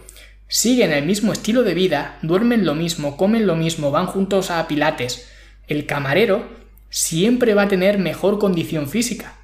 siguen 0.48 0.92
el 0.92 1.06
mismo 1.06 1.34
estilo 1.34 1.64
de 1.64 1.74
vida, 1.74 2.18
duermen 2.22 2.66
lo 2.66 2.76
mismo, 2.76 3.18
comen 3.18 3.48
lo 3.48 3.56
mismo, 3.56 3.92
van 3.92 4.06
juntos 4.06 4.52
a 4.52 4.68
pilates, 4.68 5.30
el 5.68 5.86
camarero 5.86 6.48
siempre 6.90 7.54
va 7.54 7.64
a 7.64 7.68
tener 7.68 7.98
mejor 7.98 8.38
condición 8.38 8.90
física, 8.90 9.36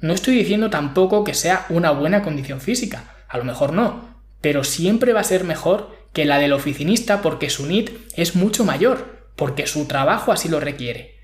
no 0.00 0.12
estoy 0.12 0.36
diciendo 0.36 0.68
tampoco 0.68 1.24
que 1.24 1.34
sea 1.34 1.66
una 1.70 1.90
buena 1.90 2.22
condición 2.22 2.60
física, 2.60 3.04
a 3.28 3.38
lo 3.38 3.44
mejor 3.44 3.72
no, 3.72 4.16
pero 4.40 4.62
siempre 4.62 5.12
va 5.12 5.20
a 5.20 5.24
ser 5.24 5.44
mejor 5.44 5.90
que 6.12 6.24
la 6.26 6.38
del 6.38 6.52
oficinista 6.52 7.22
porque 7.22 7.50
su 7.50 7.66
NIT 7.66 7.90
es 8.14 8.36
mucho 8.36 8.64
mayor, 8.64 9.15
porque 9.36 9.66
su 9.66 9.86
trabajo 9.86 10.32
así 10.32 10.48
lo 10.48 10.60
requiere. 10.60 11.16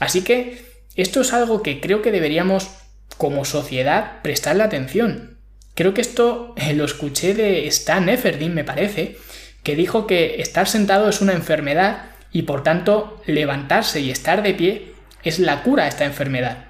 Así 0.00 0.22
que 0.22 0.64
esto 0.96 1.20
es 1.20 1.32
algo 1.32 1.62
que 1.62 1.80
creo 1.80 2.02
que 2.02 2.10
deberíamos 2.10 2.68
como 3.16 3.44
sociedad 3.44 4.22
prestarle 4.22 4.64
atención. 4.64 5.38
Creo 5.74 5.94
que 5.94 6.00
esto 6.00 6.54
eh, 6.56 6.74
lo 6.74 6.84
escuché 6.84 7.34
de 7.34 7.66
Stan 7.68 8.08
Efferdin, 8.08 8.54
me 8.54 8.64
parece, 8.64 9.16
que 9.62 9.76
dijo 9.76 10.06
que 10.06 10.40
estar 10.40 10.68
sentado 10.68 11.08
es 11.08 11.20
una 11.20 11.34
enfermedad 11.34 12.10
y 12.32 12.42
por 12.42 12.62
tanto 12.62 13.20
levantarse 13.26 14.00
y 14.00 14.10
estar 14.10 14.42
de 14.42 14.54
pie 14.54 14.92
es 15.22 15.38
la 15.38 15.62
cura 15.62 15.84
a 15.84 15.88
esta 15.88 16.04
enfermedad 16.04 16.68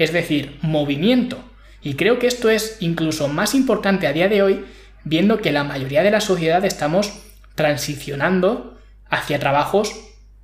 es 0.00 0.12
decir, 0.12 0.58
movimiento. 0.62 1.44
Y 1.82 1.94
creo 1.94 2.18
que 2.18 2.26
esto 2.26 2.48
es 2.48 2.78
incluso 2.80 3.28
más 3.28 3.54
importante 3.54 4.06
a 4.06 4.14
día 4.14 4.30
de 4.30 4.42
hoy, 4.42 4.64
viendo 5.04 5.42
que 5.42 5.52
la 5.52 5.62
mayoría 5.62 6.02
de 6.02 6.10
la 6.10 6.22
sociedad 6.22 6.64
estamos 6.64 7.12
transicionando 7.54 8.78
hacia 9.10 9.38
trabajos 9.38 9.92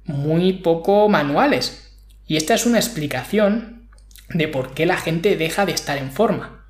muy 0.06 0.54
poco 0.54 1.08
manuales. 1.08 1.92
Y 2.26 2.36
esta 2.36 2.54
es 2.54 2.66
una 2.66 2.78
explicación 2.78 3.88
de 4.28 4.48
por 4.48 4.74
qué 4.74 4.86
la 4.86 4.96
gente 4.96 5.36
deja 5.36 5.66
de 5.66 5.72
estar 5.72 5.98
en 5.98 6.10
forma. 6.10 6.64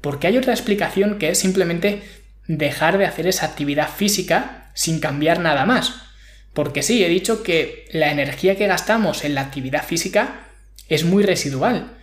Porque 0.00 0.26
hay 0.26 0.38
otra 0.38 0.52
explicación 0.52 1.18
que 1.18 1.30
es 1.30 1.38
simplemente 1.38 2.02
dejar 2.46 2.98
de 2.98 3.06
hacer 3.06 3.26
esa 3.26 3.46
actividad 3.46 3.88
física 3.88 4.70
sin 4.74 5.00
cambiar 5.00 5.40
nada 5.40 5.66
más. 5.66 5.94
Porque 6.54 6.82
sí, 6.82 7.04
he 7.04 7.08
dicho 7.08 7.42
que 7.42 7.86
la 7.92 8.10
energía 8.10 8.56
que 8.56 8.66
gastamos 8.66 9.24
en 9.24 9.34
la 9.34 9.42
actividad 9.42 9.84
física 9.84 10.46
es 10.88 11.04
muy 11.04 11.22
residual. 11.22 11.96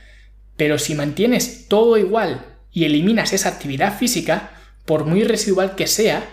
Pero 0.55 0.77
si 0.77 0.95
mantienes 0.95 1.67
todo 1.67 1.97
igual 1.97 2.45
y 2.71 2.85
eliminas 2.85 3.33
esa 3.33 3.49
actividad 3.49 3.97
física, 3.97 4.51
por 4.85 5.05
muy 5.05 5.23
residual 5.23 5.75
que 5.75 5.87
sea, 5.87 6.23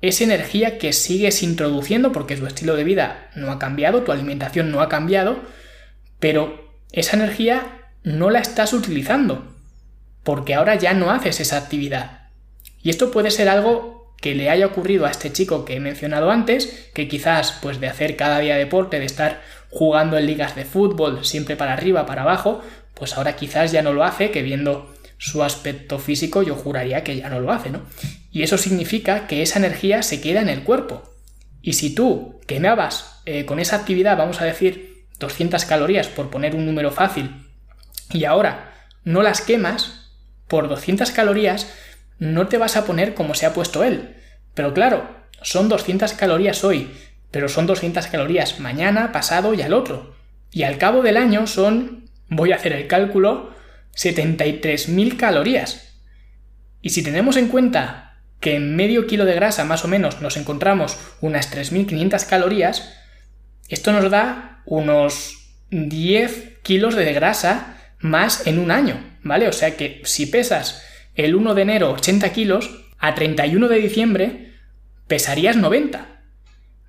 esa 0.00 0.24
energía 0.24 0.78
que 0.78 0.92
sigues 0.92 1.42
introduciendo 1.42 2.12
porque 2.12 2.36
tu 2.36 2.46
estilo 2.46 2.76
de 2.76 2.84
vida 2.84 3.30
no 3.34 3.50
ha 3.50 3.58
cambiado, 3.58 4.02
tu 4.02 4.12
alimentación 4.12 4.70
no 4.70 4.80
ha 4.80 4.88
cambiado, 4.88 5.40
pero 6.20 6.72
esa 6.92 7.16
energía 7.16 7.90
no 8.04 8.30
la 8.30 8.38
estás 8.38 8.72
utilizando 8.72 9.54
porque 10.22 10.54
ahora 10.54 10.74
ya 10.76 10.94
no 10.94 11.10
haces 11.10 11.40
esa 11.40 11.56
actividad. 11.56 12.28
Y 12.82 12.90
esto 12.90 13.10
puede 13.10 13.30
ser 13.30 13.48
algo 13.48 14.14
que 14.20 14.34
le 14.34 14.50
haya 14.50 14.66
ocurrido 14.66 15.06
a 15.06 15.10
este 15.10 15.32
chico 15.32 15.64
que 15.64 15.76
he 15.76 15.80
mencionado 15.80 16.30
antes, 16.30 16.90
que 16.94 17.08
quizás 17.08 17.52
pues 17.62 17.80
de 17.80 17.88
hacer 17.88 18.16
cada 18.16 18.38
día 18.40 18.56
deporte, 18.56 18.98
de 18.98 19.06
estar 19.06 19.40
jugando 19.70 20.18
en 20.18 20.26
ligas 20.26 20.54
de 20.56 20.64
fútbol 20.64 21.24
siempre 21.24 21.56
para 21.56 21.72
arriba, 21.72 22.06
para 22.06 22.22
abajo, 22.22 22.62
pues 22.94 23.16
ahora 23.16 23.36
quizás 23.36 23.72
ya 23.72 23.82
no 23.82 23.92
lo 23.92 24.04
hace, 24.04 24.30
que 24.30 24.42
viendo 24.42 24.94
su 25.18 25.42
aspecto 25.42 25.98
físico 25.98 26.42
yo 26.42 26.54
juraría 26.54 27.04
que 27.04 27.16
ya 27.16 27.28
no 27.28 27.40
lo 27.40 27.52
hace, 27.52 27.70
¿no? 27.70 27.82
Y 28.38 28.44
eso 28.44 28.56
significa 28.56 29.26
que 29.26 29.42
esa 29.42 29.58
energía 29.58 30.04
se 30.04 30.20
queda 30.20 30.40
en 30.40 30.48
el 30.48 30.62
cuerpo. 30.62 31.02
Y 31.60 31.72
si 31.72 31.92
tú 31.92 32.38
quemabas 32.46 33.20
eh, 33.26 33.44
con 33.44 33.58
esa 33.58 33.74
actividad, 33.74 34.16
vamos 34.16 34.40
a 34.40 34.44
decir, 34.44 35.06
200 35.18 35.64
calorías 35.64 36.06
por 36.06 36.30
poner 36.30 36.54
un 36.54 36.64
número 36.64 36.92
fácil, 36.92 37.48
y 38.12 38.26
ahora 38.26 38.74
no 39.02 39.22
las 39.22 39.40
quemas, 39.40 40.12
por 40.46 40.68
200 40.68 41.10
calorías 41.10 41.74
no 42.20 42.46
te 42.46 42.58
vas 42.58 42.76
a 42.76 42.84
poner 42.84 43.12
como 43.14 43.34
se 43.34 43.44
ha 43.44 43.52
puesto 43.52 43.82
él. 43.82 44.14
Pero 44.54 44.72
claro, 44.72 45.16
son 45.42 45.68
200 45.68 46.12
calorías 46.12 46.62
hoy, 46.62 46.92
pero 47.32 47.48
son 47.48 47.66
200 47.66 48.06
calorías 48.06 48.60
mañana, 48.60 49.10
pasado 49.10 49.52
y 49.52 49.62
al 49.62 49.72
otro. 49.72 50.14
Y 50.52 50.62
al 50.62 50.78
cabo 50.78 51.02
del 51.02 51.16
año 51.16 51.48
son 51.48 52.08
voy 52.28 52.52
a 52.52 52.54
hacer 52.54 52.72
el 52.72 52.86
cálculo, 52.86 53.52
73.000 53.96 55.16
calorías. 55.16 55.96
Y 56.80 56.90
si 56.90 57.02
tenemos 57.02 57.36
en 57.36 57.48
cuenta 57.48 58.07
que 58.40 58.56
en 58.56 58.76
medio 58.76 59.06
kilo 59.06 59.24
de 59.24 59.34
grasa 59.34 59.64
más 59.64 59.84
o 59.84 59.88
menos 59.88 60.20
nos 60.20 60.36
encontramos 60.36 60.96
unas 61.20 61.52
3.500 61.52 62.26
calorías, 62.26 62.94
esto 63.68 63.92
nos 63.92 64.10
da 64.10 64.62
unos 64.64 65.50
10 65.70 66.60
kilos 66.62 66.94
de 66.94 67.12
grasa 67.12 67.76
más 67.98 68.46
en 68.46 68.58
un 68.58 68.70
año, 68.70 69.18
¿vale? 69.22 69.48
O 69.48 69.52
sea 69.52 69.76
que 69.76 70.00
si 70.04 70.26
pesas 70.26 70.82
el 71.14 71.34
1 71.34 71.54
de 71.54 71.62
enero 71.62 71.92
80 71.92 72.32
kilos, 72.32 72.84
a 72.98 73.14
31 73.14 73.68
de 73.68 73.78
diciembre 73.78 74.52
pesarías 75.06 75.56
90, 75.56 76.22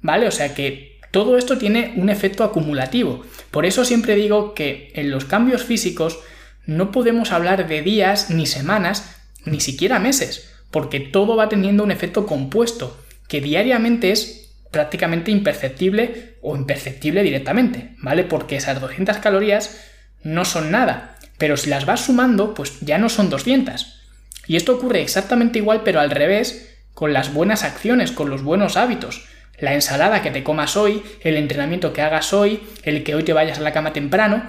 ¿vale? 0.01 0.27
O 0.27 0.31
sea 0.31 0.53
que 0.53 0.99
todo 1.11 1.37
esto 1.37 1.57
tiene 1.57 1.93
un 1.97 2.09
efecto 2.09 2.43
acumulativo. 2.43 3.23
Por 3.51 3.65
eso 3.65 3.85
siempre 3.85 4.15
digo 4.15 4.53
que 4.53 4.91
en 4.95 5.09
los 5.09 5.25
cambios 5.25 5.63
físicos 5.63 6.19
no 6.65 6.91
podemos 6.91 7.31
hablar 7.31 7.67
de 7.67 7.81
días 7.81 8.29
ni 8.29 8.45
semanas, 8.45 9.15
ni 9.45 9.59
siquiera 9.59 9.99
meses, 9.99 10.51
porque 10.71 10.99
todo 10.99 11.35
va 11.35 11.49
teniendo 11.49 11.83
un 11.83 11.91
efecto 11.91 12.25
compuesto, 12.25 12.97
que 13.27 13.41
diariamente 13.41 14.11
es 14.11 14.55
prácticamente 14.71 15.31
imperceptible 15.31 16.37
o 16.41 16.55
imperceptible 16.55 17.23
directamente, 17.23 17.95
¿vale? 17.97 18.23
Porque 18.23 18.55
esas 18.55 18.79
200 18.79 19.17
calorías 19.17 19.81
no 20.23 20.45
son 20.45 20.71
nada, 20.71 21.17
pero 21.37 21.57
si 21.57 21.69
las 21.69 21.85
vas 21.85 22.05
sumando, 22.05 22.53
pues 22.53 22.79
ya 22.81 22.97
no 22.97 23.09
son 23.09 23.29
200. 23.29 23.99
Y 24.47 24.55
esto 24.55 24.75
ocurre 24.75 25.01
exactamente 25.01 25.59
igual, 25.59 25.81
pero 25.83 25.99
al 25.99 26.11
revés, 26.11 26.77
con 26.93 27.13
las 27.13 27.33
buenas 27.33 27.63
acciones, 27.63 28.11
con 28.11 28.29
los 28.29 28.43
buenos 28.43 28.77
hábitos. 28.77 29.25
La 29.59 29.73
ensalada 29.73 30.21
que 30.21 30.31
te 30.31 30.43
comas 30.43 30.77
hoy, 30.77 31.03
el 31.21 31.37
entrenamiento 31.37 31.93
que 31.93 32.01
hagas 32.01 32.33
hoy, 32.33 32.63
el 32.83 33.03
que 33.03 33.15
hoy 33.15 33.23
te 33.23 33.33
vayas 33.33 33.59
a 33.59 33.61
la 33.61 33.73
cama 33.73 33.93
temprano, 33.93 34.43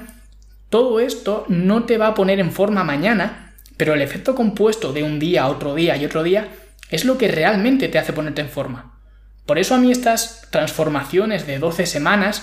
todo 0.69 1.01
esto 1.01 1.45
no 1.49 1.85
te 1.85 1.99
va 1.99 2.09
a 2.09 2.15
poner 2.15 2.39
en 2.41 2.53
forma 2.53 2.85
mañana, 2.85 3.50
pero 3.81 3.95
el 3.95 4.03
efecto 4.03 4.35
compuesto 4.35 4.93
de 4.93 5.03
un 5.03 5.19
día, 5.19 5.47
otro 5.47 5.75
día 5.75 5.97
y 5.97 6.05
otro 6.05 6.23
día 6.23 6.49
es 6.90 7.07
lo 7.07 7.16
que 7.16 7.29
realmente 7.29 7.88
te 7.88 7.99
hace 7.99 8.12
ponerte 8.12 8.43
en 8.43 8.51
forma. 8.51 9.01
Por 9.47 9.59
eso 9.59 9.75
a 9.75 9.79
mí 9.79 9.90
estas 9.90 10.47
transformaciones 10.51 11.47
de 11.47 11.59
12 11.59 11.87
semanas 11.87 12.43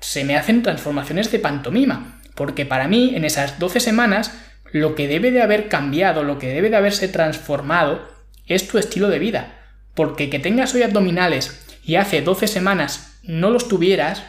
se 0.00 0.24
me 0.24 0.36
hacen 0.36 0.64
transformaciones 0.64 1.30
de 1.30 1.38
pantomima, 1.38 2.20
porque 2.34 2.66
para 2.66 2.88
mí 2.88 3.14
en 3.14 3.24
esas 3.24 3.60
12 3.60 3.78
semanas 3.78 4.32
lo 4.72 4.96
que 4.96 5.06
debe 5.06 5.30
de 5.30 5.40
haber 5.40 5.68
cambiado, 5.68 6.24
lo 6.24 6.40
que 6.40 6.52
debe 6.52 6.68
de 6.68 6.78
haberse 6.78 7.06
transformado 7.06 8.04
es 8.48 8.66
tu 8.66 8.78
estilo 8.78 9.06
de 9.10 9.20
vida, 9.20 9.62
porque 9.94 10.30
que 10.30 10.40
tengas 10.40 10.74
hoy 10.74 10.82
abdominales 10.82 11.64
y 11.84 11.94
hace 11.94 12.22
12 12.22 12.48
semanas 12.48 13.20
no 13.22 13.50
los 13.50 13.68
tuvieras, 13.68 14.24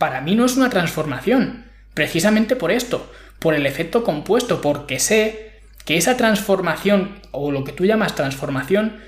para 0.00 0.20
mí 0.22 0.34
no 0.34 0.44
es 0.44 0.56
una 0.56 0.70
transformación, 0.70 1.66
precisamente 1.94 2.56
por 2.56 2.72
esto, 2.72 3.08
por 3.44 3.54
el 3.54 3.66
efecto 3.66 4.04
compuesto, 4.04 4.62
porque 4.62 4.98
sé 4.98 5.60
que 5.84 5.98
esa 5.98 6.16
transformación, 6.16 7.20
o 7.30 7.52
lo 7.52 7.62
que 7.62 7.72
tú 7.72 7.84
llamas 7.84 8.14
transformación, 8.14 9.00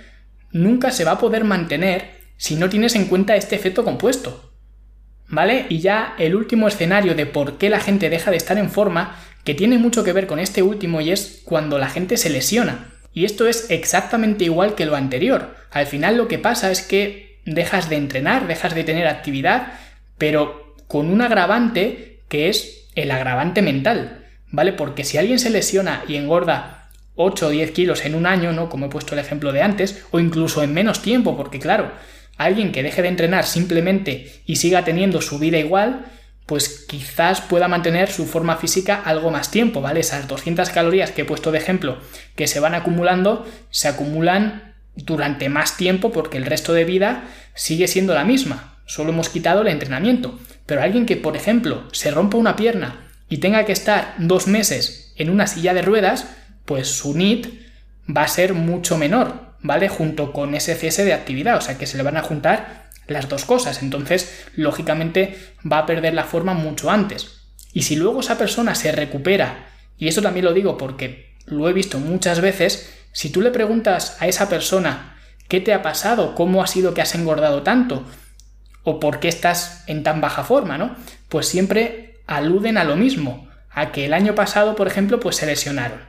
nunca 0.52 0.90
se 0.90 1.04
va 1.04 1.12
a 1.12 1.18
poder 1.18 1.44
mantener 1.44 2.10
si 2.36 2.56
no 2.56 2.68
tienes 2.68 2.96
en 2.96 3.06
cuenta 3.06 3.34
este 3.34 3.56
efecto 3.56 3.82
compuesto. 3.82 4.52
¿Vale? 5.26 5.64
Y 5.70 5.78
ya 5.78 6.14
el 6.18 6.36
último 6.36 6.68
escenario 6.68 7.14
de 7.14 7.24
por 7.24 7.56
qué 7.56 7.70
la 7.70 7.80
gente 7.80 8.10
deja 8.10 8.30
de 8.30 8.36
estar 8.36 8.58
en 8.58 8.68
forma, 8.68 9.16
que 9.42 9.54
tiene 9.54 9.78
mucho 9.78 10.04
que 10.04 10.12
ver 10.12 10.26
con 10.26 10.38
este 10.38 10.62
último 10.62 11.00
y 11.00 11.12
es 11.12 11.40
cuando 11.46 11.78
la 11.78 11.88
gente 11.88 12.18
se 12.18 12.28
lesiona. 12.28 12.92
Y 13.14 13.24
esto 13.24 13.48
es 13.48 13.70
exactamente 13.70 14.44
igual 14.44 14.74
que 14.74 14.84
lo 14.84 14.96
anterior. 14.96 15.56
Al 15.70 15.86
final 15.86 16.18
lo 16.18 16.28
que 16.28 16.38
pasa 16.38 16.70
es 16.70 16.82
que 16.82 17.40
dejas 17.46 17.88
de 17.88 17.96
entrenar, 17.96 18.46
dejas 18.48 18.74
de 18.74 18.84
tener 18.84 19.06
actividad, 19.06 19.72
pero 20.18 20.74
con 20.88 21.08
un 21.08 21.22
agravante 21.22 22.20
que 22.28 22.50
es 22.50 22.90
el 22.96 23.10
agravante 23.10 23.62
mental. 23.62 24.25
¿Vale? 24.56 24.72
Porque 24.72 25.04
si 25.04 25.18
alguien 25.18 25.38
se 25.38 25.50
lesiona 25.50 26.02
y 26.08 26.16
engorda 26.16 26.88
8 27.14 27.48
o 27.48 27.50
10 27.50 27.72
kilos 27.72 28.06
en 28.06 28.14
un 28.14 28.24
año, 28.24 28.52
¿no? 28.52 28.70
Como 28.70 28.86
he 28.86 28.88
puesto 28.88 29.12
el 29.12 29.20
ejemplo 29.20 29.52
de 29.52 29.60
antes, 29.60 30.02
o 30.12 30.18
incluso 30.18 30.62
en 30.62 30.72
menos 30.72 31.02
tiempo, 31.02 31.36
porque 31.36 31.58
claro, 31.58 31.92
alguien 32.38 32.72
que 32.72 32.82
deje 32.82 33.02
de 33.02 33.08
entrenar 33.08 33.44
simplemente 33.44 34.40
y 34.46 34.56
siga 34.56 34.82
teniendo 34.82 35.20
su 35.20 35.38
vida 35.38 35.58
igual, 35.58 36.06
pues 36.46 36.86
quizás 36.88 37.42
pueda 37.42 37.68
mantener 37.68 38.10
su 38.10 38.24
forma 38.24 38.56
física 38.56 39.02
algo 39.04 39.30
más 39.30 39.50
tiempo, 39.50 39.82
¿vale? 39.82 40.00
Esas 40.00 40.26
200 40.26 40.70
calorías 40.70 41.10
que 41.10 41.20
he 41.20 41.26
puesto 41.26 41.52
de 41.52 41.58
ejemplo 41.58 41.98
que 42.34 42.46
se 42.46 42.58
van 42.58 42.74
acumulando, 42.74 43.46
se 43.68 43.88
acumulan 43.88 44.74
durante 44.94 45.50
más 45.50 45.76
tiempo 45.76 46.12
porque 46.12 46.38
el 46.38 46.46
resto 46.46 46.72
de 46.72 46.84
vida 46.84 47.24
sigue 47.54 47.88
siendo 47.88 48.14
la 48.14 48.24
misma, 48.24 48.78
solo 48.86 49.10
hemos 49.10 49.28
quitado 49.28 49.60
el 49.60 49.68
entrenamiento. 49.68 50.38
Pero 50.64 50.82
alguien 50.82 51.04
que, 51.04 51.16
por 51.16 51.36
ejemplo, 51.36 51.84
se 51.92 52.10
rompa 52.10 52.38
una 52.38 52.56
pierna 52.56 53.05
y 53.28 53.38
tenga 53.38 53.64
que 53.64 53.72
estar 53.72 54.14
dos 54.18 54.46
meses 54.46 55.12
en 55.16 55.30
una 55.30 55.46
silla 55.46 55.74
de 55.74 55.82
ruedas, 55.82 56.26
pues 56.64 56.88
su 56.88 57.16
NIT 57.16 57.46
va 58.14 58.22
a 58.22 58.28
ser 58.28 58.54
mucho 58.54 58.96
menor, 58.98 59.54
¿vale? 59.62 59.88
Junto 59.88 60.32
con 60.32 60.54
ese 60.54 60.74
cese 60.74 61.04
de 61.04 61.14
actividad, 61.14 61.56
o 61.56 61.60
sea 61.60 61.78
que 61.78 61.86
se 61.86 61.96
le 61.96 62.02
van 62.02 62.16
a 62.16 62.22
juntar 62.22 62.90
las 63.08 63.28
dos 63.28 63.44
cosas, 63.44 63.82
entonces 63.82 64.44
lógicamente 64.54 65.36
va 65.70 65.78
a 65.78 65.86
perder 65.86 66.14
la 66.14 66.24
forma 66.24 66.54
mucho 66.54 66.90
antes. 66.90 67.42
Y 67.72 67.82
si 67.82 67.96
luego 67.96 68.20
esa 68.20 68.38
persona 68.38 68.74
se 68.74 68.92
recupera, 68.92 69.68
y 69.98 70.08
esto 70.08 70.22
también 70.22 70.44
lo 70.44 70.52
digo 70.52 70.76
porque 70.76 71.34
lo 71.46 71.68
he 71.68 71.72
visto 71.72 71.98
muchas 71.98 72.40
veces, 72.40 72.92
si 73.12 73.30
tú 73.30 73.40
le 73.40 73.50
preguntas 73.50 74.16
a 74.20 74.26
esa 74.26 74.48
persona 74.48 75.16
qué 75.48 75.60
te 75.60 75.72
ha 75.72 75.82
pasado, 75.82 76.34
cómo 76.34 76.62
ha 76.62 76.66
sido 76.66 76.94
que 76.94 77.02
has 77.02 77.14
engordado 77.14 77.62
tanto, 77.62 78.04
o 78.82 79.00
por 79.00 79.20
qué 79.20 79.28
estás 79.28 79.84
en 79.86 80.02
tan 80.02 80.20
baja 80.20 80.44
forma, 80.44 80.78
¿no? 80.78 80.96
Pues 81.28 81.48
siempre 81.48 82.05
aluden 82.26 82.78
a 82.78 82.84
lo 82.84 82.96
mismo, 82.96 83.48
a 83.70 83.92
que 83.92 84.06
el 84.06 84.14
año 84.14 84.34
pasado, 84.34 84.76
por 84.76 84.86
ejemplo, 84.86 85.20
pues 85.20 85.36
se 85.36 85.46
lesionaron. 85.46 86.00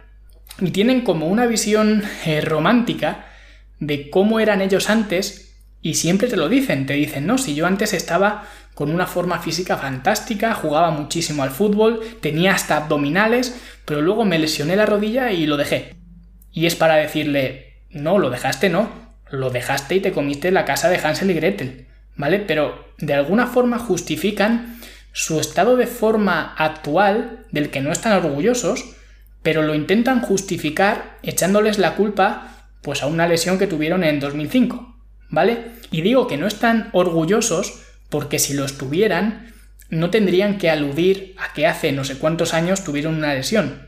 Y 0.60 0.72
tienen 0.72 1.02
como 1.02 1.28
una 1.28 1.46
visión 1.46 2.04
eh, 2.26 2.42
romántica 2.42 3.26
de 3.80 4.10
cómo 4.10 4.40
eran 4.40 4.62
ellos 4.62 4.90
antes 4.90 5.56
y 5.82 5.96
siempre 5.96 6.28
te 6.28 6.38
lo 6.38 6.50
dicen, 6.50 6.86
te 6.86 6.94
dicen, 6.94 7.28
no, 7.28 7.38
si 7.38 7.54
yo 7.54 7.68
antes 7.68 7.94
estaba 7.94 8.46
con 8.74 8.92
una 8.92 9.08
forma 9.08 9.40
física 9.40 9.78
fantástica, 9.78 10.54
jugaba 10.54 10.92
muchísimo 10.92 11.44
al 11.44 11.52
fútbol, 11.52 12.02
tenía 12.22 12.54
hasta 12.54 12.78
abdominales, 12.78 13.60
pero 13.86 14.02
luego 14.02 14.26
me 14.26 14.40
lesioné 14.40 14.76
la 14.76 14.86
rodilla 14.86 15.32
y 15.32 15.46
lo 15.46 15.58
dejé. 15.58 15.96
Y 16.52 16.66
es 16.66 16.76
para 16.76 16.96
decirle, 16.96 17.84
no, 17.90 18.18
lo 18.18 18.30
dejaste 18.30 18.70
no, 18.70 18.90
lo 19.30 19.50
dejaste 19.50 19.96
y 19.96 20.00
te 20.00 20.12
comiste 20.12 20.52
la 20.52 20.66
casa 20.66 20.90
de 20.90 20.98
Hansel 20.98 21.32
y 21.32 21.36
Gretel, 21.36 21.88
¿vale? 22.16 22.40
Pero 22.40 22.94
de 22.98 23.14
alguna 23.14 23.48
forma 23.48 23.80
justifican 23.80 24.77
su 25.18 25.40
estado 25.40 25.78
de 25.78 25.88
forma 25.88 26.54
actual 26.60 27.48
del 27.52 27.72
que 27.72 27.82
no 27.82 27.92
están 27.92 28.24
orgullosos, 28.24 28.86
pero 29.42 29.64
lo 29.64 29.74
intentan 29.74 30.22
justificar 30.22 31.18
echándoles 31.24 31.80
la 31.80 31.96
culpa 31.96 32.70
pues 32.84 33.02
a 33.02 33.08
una 33.08 33.28
lesión 33.28 33.58
que 33.58 33.66
tuvieron 33.66 34.04
en 34.04 34.20
2005, 34.20 34.96
¿vale? 35.30 35.72
Y 35.90 36.04
digo 36.04 36.28
que 36.28 36.38
no 36.38 36.46
están 36.46 36.90
orgullosos 36.94 37.82
porque 38.10 38.38
si 38.38 38.54
lo 38.54 38.64
estuvieran, 38.64 39.56
no 39.90 40.12
tendrían 40.12 40.60
que 40.60 40.70
aludir 40.70 41.34
a 41.40 41.52
que 41.52 41.66
hace 41.66 41.92
no 41.92 42.04
sé 42.04 42.20
cuántos 42.20 42.54
años 42.54 42.84
tuvieron 42.84 43.16
una 43.16 43.34
lesión. 43.34 43.88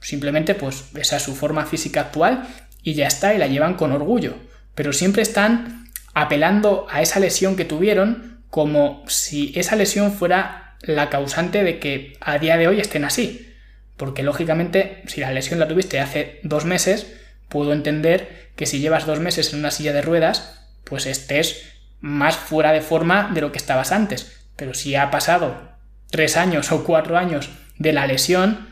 Simplemente 0.00 0.54
pues 0.54 0.86
esa 0.94 1.18
es 1.18 1.22
su 1.22 1.34
forma 1.34 1.66
física 1.66 2.00
actual 2.00 2.48
y 2.82 2.94
ya 2.94 3.08
está 3.08 3.34
y 3.34 3.38
la 3.38 3.46
llevan 3.46 3.74
con 3.74 3.92
orgullo. 3.92 4.36
Pero 4.74 4.94
siempre 4.94 5.20
están 5.20 5.90
apelando 6.14 6.86
a 6.90 7.02
esa 7.02 7.20
lesión 7.20 7.56
que 7.56 7.66
tuvieron 7.66 8.40
como 8.48 9.04
si 9.06 9.52
esa 9.54 9.76
lesión 9.76 10.12
fuera 10.12 10.61
la 10.82 11.10
causante 11.10 11.64
de 11.64 11.78
que 11.78 12.16
a 12.20 12.38
día 12.38 12.56
de 12.56 12.68
hoy 12.68 12.80
estén 12.80 13.04
así. 13.04 13.54
Porque 13.96 14.22
lógicamente 14.22 15.02
si 15.06 15.20
la 15.20 15.32
lesión 15.32 15.60
la 15.60 15.68
tuviste 15.68 16.00
hace 16.00 16.40
dos 16.42 16.64
meses, 16.64 17.06
puedo 17.48 17.72
entender 17.72 18.50
que 18.56 18.66
si 18.66 18.80
llevas 18.80 19.06
dos 19.06 19.20
meses 19.20 19.52
en 19.52 19.60
una 19.60 19.70
silla 19.70 19.92
de 19.92 20.02
ruedas, 20.02 20.66
pues 20.84 21.06
estés 21.06 21.62
más 22.00 22.36
fuera 22.36 22.72
de 22.72 22.80
forma 22.80 23.30
de 23.32 23.40
lo 23.40 23.52
que 23.52 23.58
estabas 23.58 23.92
antes. 23.92 24.32
Pero 24.56 24.74
si 24.74 24.94
ha 24.96 25.10
pasado 25.10 25.72
tres 26.10 26.36
años 26.36 26.72
o 26.72 26.84
cuatro 26.84 27.16
años 27.16 27.50
de 27.78 27.92
la 27.92 28.06
lesión, 28.06 28.68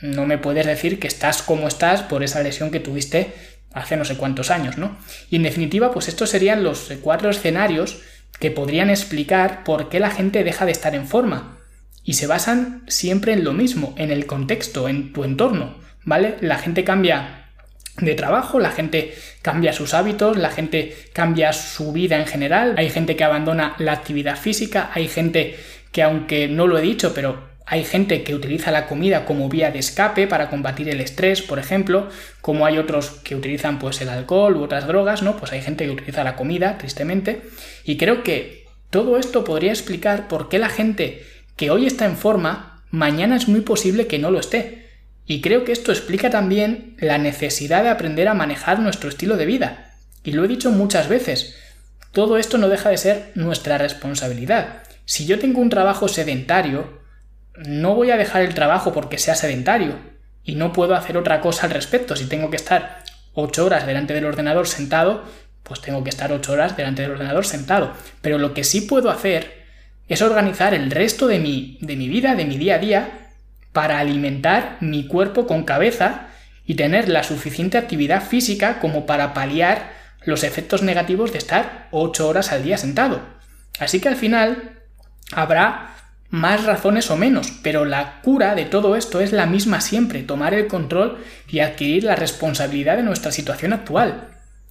no 0.00 0.26
me 0.26 0.38
puedes 0.38 0.66
decir 0.66 0.98
que 0.98 1.08
estás 1.08 1.42
como 1.42 1.68
estás 1.68 2.02
por 2.02 2.22
esa 2.22 2.42
lesión 2.42 2.70
que 2.70 2.80
tuviste 2.80 3.34
hace 3.72 3.96
no 3.96 4.04
sé 4.04 4.16
cuántos 4.16 4.50
años, 4.50 4.78
¿no? 4.78 4.96
Y 5.30 5.36
en 5.36 5.42
definitiva, 5.42 5.92
pues 5.92 6.08
estos 6.08 6.30
serían 6.30 6.64
los 6.64 6.90
cuatro 7.02 7.30
escenarios 7.30 8.00
que 8.38 8.50
podrían 8.50 8.90
explicar 8.90 9.64
por 9.64 9.88
qué 9.88 10.00
la 10.00 10.10
gente 10.10 10.44
deja 10.44 10.64
de 10.66 10.72
estar 10.72 10.94
en 10.94 11.06
forma. 11.06 11.58
Y 12.04 12.14
se 12.14 12.26
basan 12.26 12.82
siempre 12.88 13.32
en 13.32 13.44
lo 13.44 13.52
mismo, 13.52 13.94
en 13.96 14.10
el 14.10 14.26
contexto, 14.26 14.88
en 14.88 15.12
tu 15.12 15.24
entorno, 15.24 15.76
¿vale? 16.04 16.36
La 16.40 16.58
gente 16.58 16.84
cambia 16.84 17.48
de 17.98 18.14
trabajo, 18.14 18.58
la 18.58 18.70
gente 18.70 19.14
cambia 19.42 19.72
sus 19.72 19.92
hábitos, 19.92 20.36
la 20.36 20.50
gente 20.50 20.96
cambia 21.12 21.52
su 21.52 21.92
vida 21.92 22.18
en 22.18 22.26
general, 22.26 22.74
hay 22.78 22.88
gente 22.88 23.16
que 23.16 23.24
abandona 23.24 23.74
la 23.78 23.92
actividad 23.92 24.36
física, 24.36 24.90
hay 24.94 25.08
gente 25.08 25.58
que 25.92 26.02
aunque 26.02 26.48
no 26.48 26.66
lo 26.66 26.78
he 26.78 26.82
dicho, 26.82 27.12
pero 27.14 27.49
hay 27.70 27.84
gente 27.84 28.24
que 28.24 28.34
utiliza 28.34 28.72
la 28.72 28.88
comida 28.88 29.24
como 29.24 29.48
vía 29.48 29.70
de 29.70 29.78
escape 29.78 30.26
para 30.26 30.50
combatir 30.50 30.88
el 30.88 31.00
estrés, 31.00 31.40
por 31.40 31.60
ejemplo, 31.60 32.08
como 32.40 32.66
hay 32.66 32.78
otros 32.78 33.10
que 33.22 33.36
utilizan 33.36 33.78
pues 33.78 34.00
el 34.00 34.08
alcohol 34.08 34.56
u 34.56 34.64
otras 34.64 34.88
drogas, 34.88 35.22
¿no? 35.22 35.36
Pues 35.36 35.52
hay 35.52 35.62
gente 35.62 35.84
que 35.84 35.92
utiliza 35.92 36.24
la 36.24 36.34
comida, 36.34 36.78
tristemente, 36.78 37.42
y 37.84 37.96
creo 37.96 38.24
que 38.24 38.66
todo 38.90 39.18
esto 39.18 39.44
podría 39.44 39.70
explicar 39.70 40.26
por 40.26 40.48
qué 40.48 40.58
la 40.58 40.68
gente 40.68 41.24
que 41.54 41.70
hoy 41.70 41.86
está 41.86 42.06
en 42.06 42.16
forma, 42.16 42.82
mañana 42.90 43.36
es 43.36 43.46
muy 43.46 43.60
posible 43.60 44.08
que 44.08 44.18
no 44.18 44.32
lo 44.32 44.40
esté. 44.40 44.88
Y 45.24 45.40
creo 45.40 45.64
que 45.64 45.70
esto 45.70 45.92
explica 45.92 46.28
también 46.28 46.96
la 46.98 47.18
necesidad 47.18 47.84
de 47.84 47.90
aprender 47.90 48.26
a 48.26 48.34
manejar 48.34 48.80
nuestro 48.80 49.08
estilo 49.08 49.36
de 49.36 49.46
vida. 49.46 49.94
Y 50.24 50.32
lo 50.32 50.44
he 50.44 50.48
dicho 50.48 50.72
muchas 50.72 51.08
veces, 51.08 51.54
todo 52.10 52.36
esto 52.36 52.58
no 52.58 52.68
deja 52.68 52.90
de 52.90 52.98
ser 52.98 53.30
nuestra 53.36 53.78
responsabilidad. 53.78 54.82
Si 55.04 55.24
yo 55.24 55.38
tengo 55.38 55.60
un 55.60 55.70
trabajo 55.70 56.08
sedentario, 56.08 56.99
no 57.66 57.94
voy 57.94 58.10
a 58.10 58.16
dejar 58.16 58.42
el 58.42 58.54
trabajo 58.54 58.92
porque 58.92 59.18
sea 59.18 59.34
sedentario 59.34 59.98
y 60.44 60.54
no 60.54 60.72
puedo 60.72 60.94
hacer 60.94 61.16
otra 61.16 61.40
cosa 61.40 61.66
al 61.66 61.72
respecto. 61.72 62.16
Si 62.16 62.26
tengo 62.26 62.50
que 62.50 62.56
estar 62.56 63.02
8 63.34 63.64
horas 63.64 63.86
delante 63.86 64.14
del 64.14 64.24
ordenador 64.24 64.66
sentado, 64.66 65.24
pues 65.62 65.80
tengo 65.80 66.02
que 66.02 66.10
estar 66.10 66.32
8 66.32 66.52
horas 66.52 66.76
delante 66.76 67.02
del 67.02 67.12
ordenador 67.12 67.44
sentado. 67.44 67.92
Pero 68.22 68.38
lo 68.38 68.54
que 68.54 68.64
sí 68.64 68.82
puedo 68.82 69.10
hacer 69.10 69.60
es 70.08 70.22
organizar 70.22 70.74
el 70.74 70.90
resto 70.90 71.26
de 71.26 71.38
mi, 71.38 71.78
de 71.82 71.96
mi 71.96 72.08
vida, 72.08 72.34
de 72.34 72.44
mi 72.44 72.56
día 72.56 72.76
a 72.76 72.78
día, 72.78 73.28
para 73.72 73.98
alimentar 73.98 74.78
mi 74.80 75.06
cuerpo 75.06 75.46
con 75.46 75.64
cabeza 75.64 76.28
y 76.64 76.74
tener 76.74 77.08
la 77.08 77.22
suficiente 77.22 77.78
actividad 77.78 78.22
física 78.22 78.80
como 78.80 79.06
para 79.06 79.34
paliar 79.34 79.92
los 80.24 80.44
efectos 80.44 80.82
negativos 80.82 81.32
de 81.32 81.38
estar 81.38 81.88
8 81.90 82.28
horas 82.28 82.52
al 82.52 82.62
día 82.62 82.78
sentado. 82.78 83.20
Así 83.78 84.00
que 84.00 84.08
al 84.08 84.16
final 84.16 84.80
habrá 85.32 85.94
más 86.30 86.64
razones 86.64 87.10
o 87.10 87.16
menos, 87.16 87.52
pero 87.62 87.84
la 87.84 88.20
cura 88.22 88.54
de 88.54 88.64
todo 88.64 88.96
esto 88.96 89.20
es 89.20 89.32
la 89.32 89.46
misma 89.46 89.80
siempre, 89.80 90.22
tomar 90.22 90.54
el 90.54 90.68
control 90.68 91.18
y 91.48 91.58
adquirir 91.58 92.04
la 92.04 92.16
responsabilidad 92.16 92.96
de 92.96 93.02
nuestra 93.02 93.32
situación 93.32 93.72
actual. 93.72 94.28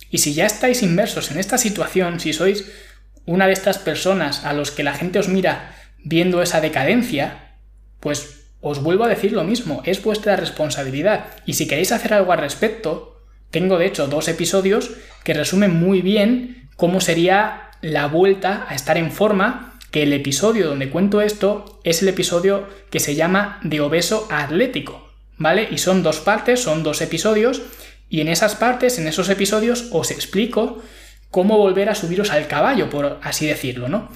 Y 0.09 0.19
si 0.19 0.33
ya 0.33 0.45
estáis 0.45 0.81
inmersos 0.81 1.31
en 1.31 1.37
esta 1.37 1.57
situación, 1.57 2.19
si 2.19 2.33
sois 2.33 2.71
una 3.25 3.45
de 3.45 3.53
estas 3.53 3.77
personas 3.77 4.45
a 4.45 4.53
los 4.53 4.71
que 4.71 4.83
la 4.83 4.93
gente 4.93 5.19
os 5.19 5.27
mira 5.27 5.75
viendo 6.03 6.41
esa 6.41 6.61
decadencia, 6.61 7.57
pues 7.99 8.39
os 8.61 8.81
vuelvo 8.81 9.03
a 9.03 9.09
decir 9.09 9.33
lo 9.33 9.43
mismo, 9.43 9.81
es 9.85 10.01
vuestra 10.01 10.35
responsabilidad. 10.35 11.25
Y 11.45 11.53
si 11.53 11.67
queréis 11.67 11.91
hacer 11.91 12.13
algo 12.13 12.31
al 12.31 12.39
respecto, 12.39 13.21
tengo 13.51 13.77
de 13.77 13.85
hecho 13.85 14.07
dos 14.07 14.27
episodios 14.27 14.91
que 15.23 15.33
resumen 15.33 15.75
muy 15.75 16.01
bien 16.01 16.69
cómo 16.75 17.01
sería 17.01 17.71
la 17.81 18.07
vuelta 18.07 18.65
a 18.67 18.75
estar 18.75 18.97
en 18.97 19.11
forma, 19.11 19.78
que 19.91 20.03
el 20.03 20.13
episodio 20.13 20.67
donde 20.67 20.89
cuento 20.89 21.21
esto 21.21 21.79
es 21.83 22.01
el 22.01 22.09
episodio 22.09 22.67
que 22.89 22.99
se 22.99 23.15
llama 23.15 23.59
de 23.63 23.81
obeso 23.81 24.27
atlético, 24.29 25.09
¿vale? 25.37 25.67
Y 25.71 25.77
son 25.77 26.03
dos 26.03 26.19
partes, 26.19 26.61
son 26.61 26.83
dos 26.83 27.01
episodios, 27.01 27.61
y 28.09 28.21
en 28.21 28.27
esas 28.27 28.55
partes, 28.55 28.97
en 28.99 29.07
esos 29.07 29.29
episodios, 29.29 29.89
os 29.91 30.11
explico 30.11 30.81
cómo 31.31 31.57
volver 31.57 31.89
a 31.89 31.95
subiros 31.95 32.31
al 32.31 32.47
caballo, 32.47 32.89
por 32.89 33.19
así 33.21 33.45
decirlo, 33.45 33.87
¿no? 33.87 34.09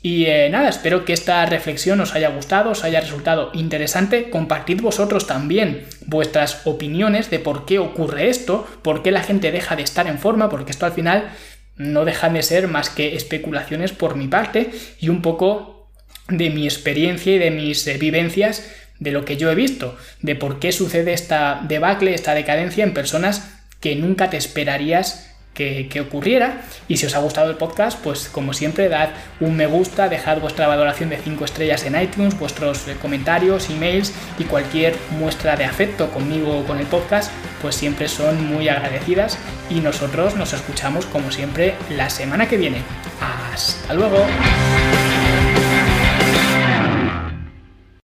Y 0.00 0.26
eh, 0.26 0.48
nada, 0.48 0.68
espero 0.68 1.04
que 1.04 1.12
esta 1.12 1.44
reflexión 1.46 2.00
os 2.00 2.14
haya 2.14 2.28
gustado, 2.28 2.70
os 2.70 2.84
haya 2.84 3.00
resultado 3.00 3.50
interesante. 3.52 4.30
Compartid 4.30 4.80
vosotros 4.80 5.26
también 5.26 5.86
vuestras 6.06 6.66
opiniones 6.66 7.30
de 7.30 7.40
por 7.40 7.64
qué 7.64 7.80
ocurre 7.80 8.28
esto, 8.28 8.66
por 8.82 9.02
qué 9.02 9.10
la 9.10 9.24
gente 9.24 9.50
deja 9.50 9.74
de 9.74 9.82
estar 9.82 10.06
en 10.06 10.18
forma, 10.18 10.48
porque 10.48 10.70
esto 10.70 10.86
al 10.86 10.92
final 10.92 11.30
no 11.78 12.04
dejan 12.04 12.34
de 12.34 12.42
ser 12.42 12.68
más 12.68 12.90
que 12.90 13.14
especulaciones 13.16 13.92
por 13.92 14.16
mi 14.16 14.28
parte 14.28 14.70
y 15.00 15.08
un 15.08 15.22
poco 15.22 15.88
de 16.28 16.50
mi 16.50 16.64
experiencia 16.64 17.34
y 17.34 17.38
de 17.38 17.50
mis 17.50 17.86
eh, 17.86 17.96
vivencias 17.96 18.70
de 18.98 19.12
lo 19.12 19.24
que 19.24 19.36
yo 19.36 19.50
he 19.50 19.54
visto, 19.54 19.96
de 20.20 20.34
por 20.34 20.58
qué 20.58 20.72
sucede 20.72 21.12
esta 21.12 21.64
debacle, 21.66 22.14
esta 22.14 22.34
decadencia 22.34 22.84
en 22.84 22.94
personas 22.94 23.54
que 23.80 23.94
nunca 23.94 24.28
te 24.28 24.36
esperarías 24.36 25.27
que, 25.58 26.00
ocurriera. 26.00 26.62
Y 26.86 26.96
si 26.96 27.06
os 27.06 27.14
ha 27.14 27.18
gustado 27.18 27.50
el 27.50 27.56
podcast, 27.56 27.98
pues 28.02 28.28
como 28.28 28.52
siempre, 28.52 28.88
dad 28.88 29.10
un 29.40 29.56
me 29.56 29.66
gusta, 29.66 30.08
dejad 30.08 30.38
vuestra 30.38 30.68
valoración 30.68 31.10
de 31.10 31.16
5 31.16 31.44
estrellas 31.44 31.84
en 31.84 32.00
iTunes, 32.00 32.38
vuestros 32.38 32.86
eh, 32.86 32.96
comentarios, 33.02 33.68
emails 33.68 34.12
y 34.38 34.44
cualquier 34.44 34.94
muestra 35.18 35.56
de 35.56 35.64
afecto 35.64 36.10
conmigo 36.10 36.58
o 36.58 36.64
con 36.64 36.78
el 36.78 36.86
podcast, 36.86 37.32
pues 37.60 37.74
siempre 37.74 38.08
son 38.08 38.46
muy 38.46 38.68
agradecidas. 38.68 39.38
Y 39.68 39.80
nosotros 39.80 40.36
nos 40.36 40.52
escuchamos 40.52 41.06
como 41.06 41.30
siempre 41.32 41.74
la 41.90 42.08
semana 42.08 42.48
que 42.48 42.56
viene. 42.56 42.82
Hasta 43.20 43.94
luego. 43.94 44.24